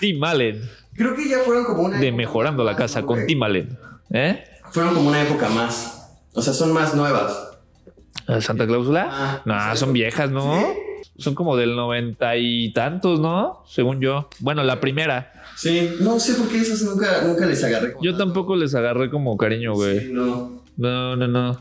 [0.00, 0.60] Tim Allen
[0.94, 1.98] Creo que ya fueron como una.
[1.98, 3.26] de Mejorando la Casa ¿no, con?
[3.26, 3.78] Tim Allen.
[4.10, 4.42] ¿Eh?
[4.72, 6.10] Fueron como una época más.
[6.34, 7.50] O sea, son más nuevas.
[8.40, 9.08] ¿Santa Cláusula?
[9.10, 10.74] Ah, no, son viejas, ¿no?
[11.22, 13.62] Son como del noventa y tantos, ¿no?
[13.66, 14.28] Según yo.
[14.40, 15.32] Bueno, la primera.
[15.56, 17.92] Sí, no sé por qué esas nunca, nunca les agarré.
[17.92, 18.24] como Yo tanto.
[18.24, 20.00] tampoco les agarré como cariño, güey.
[20.00, 20.62] Sí, no.
[20.76, 21.60] No, no, no.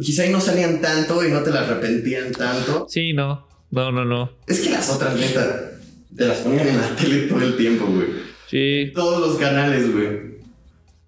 [0.00, 2.86] Quizá y no salían tanto y no te las arrepentían tanto.
[2.88, 3.46] Sí, no.
[3.70, 4.30] No, no, no.
[4.46, 5.70] Es que las otras, neta,
[6.16, 8.06] te las ponían en la tele todo el tiempo, güey.
[8.48, 10.40] Sí, Todos los canales, güey.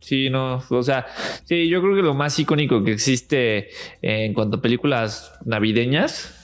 [0.01, 0.63] sí, no.
[0.71, 1.07] O sea,
[1.45, 3.69] sí, yo creo que lo más icónico que existe
[4.01, 6.39] en cuanto a películas navideñas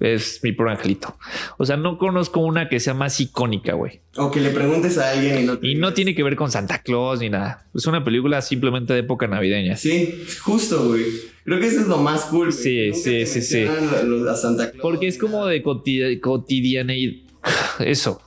[0.00, 1.16] es mi pro angelito.
[1.58, 4.00] O sea, no conozco una que sea más icónica, güey.
[4.16, 6.50] O que le preguntes a alguien y no te Y no tiene que ver con
[6.50, 7.66] Santa Claus ni nada.
[7.74, 9.76] Es una película simplemente de época navideña.
[9.76, 11.04] Sí, justo, güey.
[11.44, 12.52] Creo que eso es lo más cool.
[12.52, 13.64] Sí, sí, sí, sí.
[13.64, 14.82] A Santa Claus.
[14.82, 17.22] Porque es como de cotid- cotidianeidad.
[17.78, 18.20] Eso,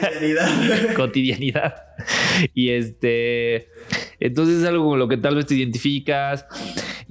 [0.00, 0.94] Realidad.
[0.96, 1.74] cotidianidad.
[2.54, 3.68] Y este.
[4.18, 6.46] Entonces es algo con lo que tal vez te identificas.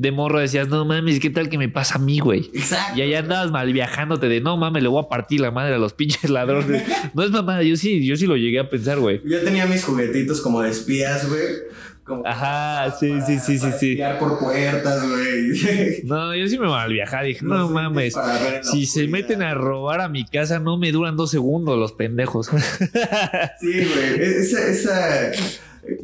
[0.01, 2.49] De morro decías, no mames, ¿qué tal que me pasa a mí, güey?
[2.55, 2.97] Exacto.
[2.97, 5.77] Y allá andabas mal viajándote de no mames, le voy a partir la madre a
[5.77, 6.81] los pinches ladrones.
[7.13, 9.21] No es mamada, yo sí, yo sí lo llegué a pensar, güey.
[9.23, 11.43] Yo tenía mis juguetitos como de espías, güey.
[12.03, 13.89] Como Ajá, sí, sí, sí, sí, para sí.
[13.91, 16.01] espiar por puertas, güey.
[16.05, 17.21] No, yo sí me mal viajaba.
[17.21, 18.15] Dije, no, mames.
[18.15, 21.91] para Si se meten a robar a mi casa, no me duran dos segundos los
[21.93, 22.49] pendejos.
[23.59, 24.19] Sí, güey.
[24.19, 25.31] Esa, esa.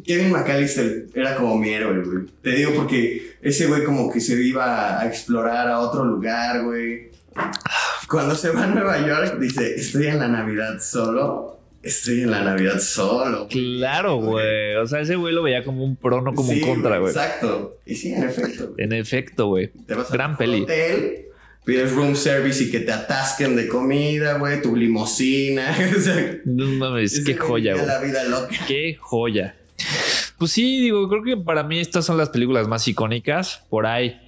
[0.04, 2.26] Kevin McAllister era como mi héroe, güey.
[2.42, 7.08] Te digo porque ese güey como que se iba a explorar a otro lugar, güey.
[8.08, 11.56] Cuando se va a Nueva York, dice, estoy en la Navidad solo.
[11.82, 13.46] Estoy en la Navidad solo.
[13.48, 14.74] claro, güey.
[14.76, 17.12] O sea, ese güey lo veía como un pro, no como Sí, un contra, güey.
[17.12, 17.78] Exacto.
[17.86, 18.72] Y sí, en efecto.
[18.72, 18.84] güey.
[18.84, 19.70] En efecto, güey.
[19.86, 20.62] Te vas a Gran un peli.
[20.62, 21.26] hotel,
[21.64, 25.76] pides room service y que te atasquen de comida, güey, tu limosina.
[25.96, 27.86] o sea, No mames, qué joya, güey.
[27.86, 28.56] la vida loca.
[28.66, 29.54] Qué joya.
[30.38, 33.64] Pues sí, digo, creo que para mí estas son las películas más icónicas.
[33.68, 34.20] Por ahí,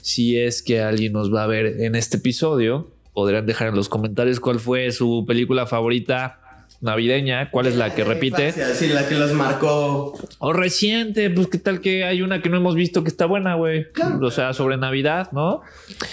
[0.00, 3.88] si es que alguien nos va a ver en este episodio, podrían dejar en los
[3.88, 6.40] comentarios cuál fue su película favorita
[6.80, 8.52] navideña, cuál es la que En repite.
[8.74, 10.18] Sí, la que los marcó.
[10.38, 13.54] O reciente, pues qué tal que hay una que no hemos visto que está buena,
[13.54, 13.90] güey.
[13.92, 14.26] Claro.
[14.26, 15.62] O sea, sobre Navidad, ¿no?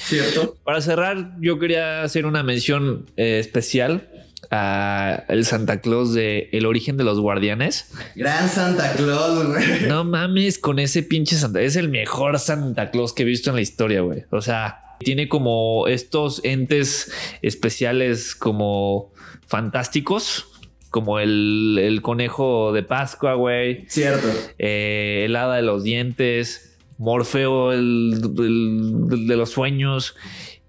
[0.06, 0.58] ¿Cierto?
[0.64, 4.10] Para cerrar, yo quería hacer una mención eh, especial
[4.52, 7.92] a el Santa Claus de El origen de los guardianes.
[8.16, 9.88] Gran Santa Claus, güey.
[9.88, 11.62] No mames con ese pinche Santa.
[11.62, 14.24] Es el mejor Santa Claus que he visto en la historia, güey.
[14.32, 19.12] O sea, tiene como estos entes especiales como
[19.48, 20.48] fantásticos.
[20.90, 23.86] Como el, el conejo de Pascua, güey.
[23.90, 24.28] Cierto.
[24.58, 26.78] eh, el hada de los dientes.
[26.98, 30.16] Morfeo, el, el- el de los sueños.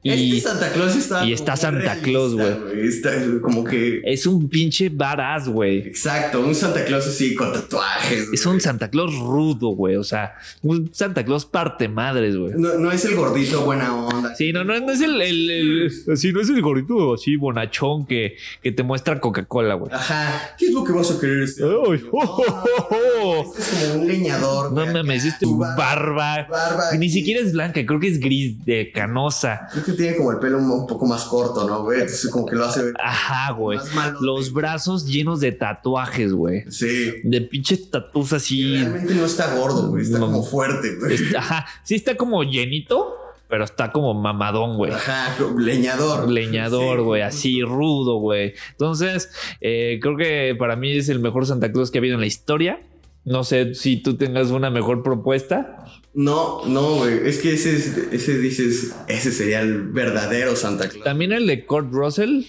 [0.02, 1.24] Y este Santa Claus está.
[1.24, 4.02] y está Santa Claus, realista, Está como que.
[4.04, 5.78] es un pinche badass, güey.
[5.78, 8.28] Exacto, un Santa Claus así con tatuajes.
[8.32, 8.54] Es güey.
[8.54, 9.96] un Santa Claus rudo, güey.
[9.96, 12.52] O sea, un Santa Claus parte madres, güey.
[12.56, 14.32] No, no es el gordito buena onda.
[14.36, 18.06] Sí, no, no, no es el, el, el- sí, no es el gordito así bonachón
[18.06, 19.92] que, que te muestra Coca-Cola, güey.
[19.92, 20.54] Ajá.
[20.56, 21.64] ¿Qué es lo que vas a querer este?
[21.76, 23.54] Oh, oh, oh, oh.
[23.58, 24.72] Este es como un leñador.
[24.72, 26.46] No güey, mames, este barba.
[26.48, 29.66] barba Ni siquiera es blanca, creo que es gris de canosa.
[29.72, 32.00] Creo que tiene como el pelo un, un poco más corto, ¿no, güey?
[32.00, 33.78] Entonces como que lo hace Ajá, güey.
[34.20, 36.64] Los brazos llenos de tatuajes, güey.
[36.70, 37.14] Sí.
[37.24, 38.76] De pinches tatuas así.
[38.76, 40.02] Realmente no está gordo, güey.
[40.04, 40.26] Está No.
[40.26, 41.16] como fuerte, güey.
[41.36, 43.14] Ajá, sí está como llenito,
[43.48, 44.92] pero está como mamadón, güey.
[44.92, 46.28] Ajá, leñador.
[46.30, 47.04] Leñador, Sí.
[47.04, 48.54] güey, así rudo, güey.
[48.72, 49.30] Entonces,
[49.60, 52.26] eh, creo que para mí es el mejor Santa Claus que ha habido en la
[52.26, 52.80] historia.
[53.24, 55.84] No sé si tú tengas una mejor propuesta.
[56.16, 57.28] No, no, güey.
[57.28, 61.04] Es que ese, es- ese dices, ese sería el verdadero Santa Claus.
[61.04, 62.44] También el de Kurt Russell,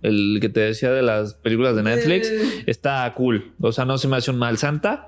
[0.00, 2.64] el que te decía de las películas de Netflix, Eh.
[2.66, 3.52] está cool.
[3.60, 5.06] O sea, no se me hace un mal Santa,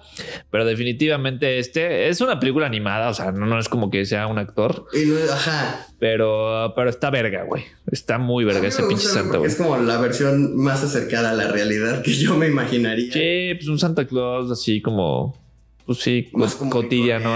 [0.50, 3.08] pero definitivamente este es una película animada.
[3.08, 5.86] O sea, no, no es como que sea un actor, Y no- ajá.
[5.98, 7.64] pero, pero está verga, güey.
[7.90, 9.50] Está muy verga ese pinche Santa, güey.
[9.50, 13.12] Es como la versión más acercada a la realidad que yo me imaginaría.
[13.12, 15.42] Sí, pues un Santa Claus así como,
[15.86, 17.34] pues sí, Más co- como cotidiano.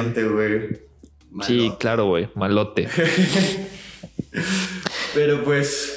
[1.46, 2.88] Sí, claro, güey, malote.
[5.14, 5.94] Pero pues.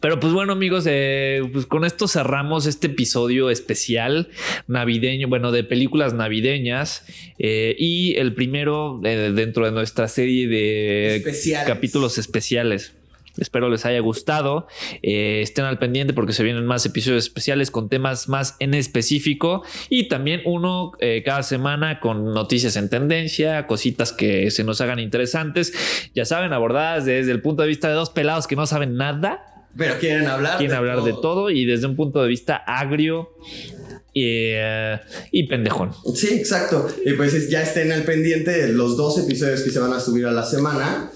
[0.00, 4.30] Pero pues bueno, amigos, eh, pues con esto cerramos este episodio especial
[4.66, 7.04] navideño, bueno, de películas navideñas
[7.38, 11.68] eh, y el primero eh, dentro de nuestra serie de Especiales.
[11.68, 12.94] capítulos especiales.
[13.38, 14.66] Espero les haya gustado.
[15.02, 19.62] Eh, estén al pendiente porque se vienen más episodios especiales con temas más en específico
[19.88, 24.98] y también uno eh, cada semana con noticias en tendencia, cositas que se nos hagan
[24.98, 25.72] interesantes.
[26.14, 29.66] Ya saben, abordadas desde el punto de vista de dos pelados que no saben nada
[29.76, 30.58] Pero quieren hablar.
[30.58, 33.30] quieren hablar de todo y desde un punto de vista agrio
[34.14, 34.98] eh,
[35.30, 35.92] y pendejón.
[36.14, 36.86] Sí, exacto.
[37.04, 40.00] Y pues es- ya estén al pendiente de los dos episodios que se van a
[40.00, 41.10] subir a la semana.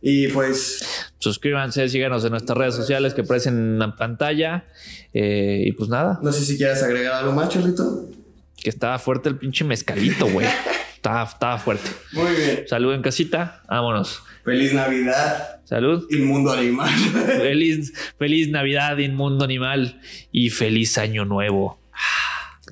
[0.00, 1.12] Y pues.
[1.18, 4.64] Suscríbanse, síganos en nuestras redes sociales que aparecen en la pantalla.
[5.12, 6.18] Eh, y pues nada.
[6.22, 8.08] No sé si quieres agregar algo más, Charlito.
[8.56, 10.46] Que estaba fuerte el pinche mezcalito, güey.
[10.94, 11.90] estaba, estaba fuerte.
[12.12, 12.64] Muy bien.
[12.68, 13.62] Salud en casita.
[13.68, 14.22] Vámonos.
[14.44, 15.60] Feliz Navidad.
[15.64, 16.06] Salud.
[16.10, 16.88] Inmundo animal.
[17.26, 20.00] feliz, feliz Navidad, inmundo animal.
[20.32, 21.78] Y feliz año nuevo.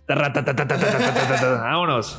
[0.08, 2.18] Vámonos.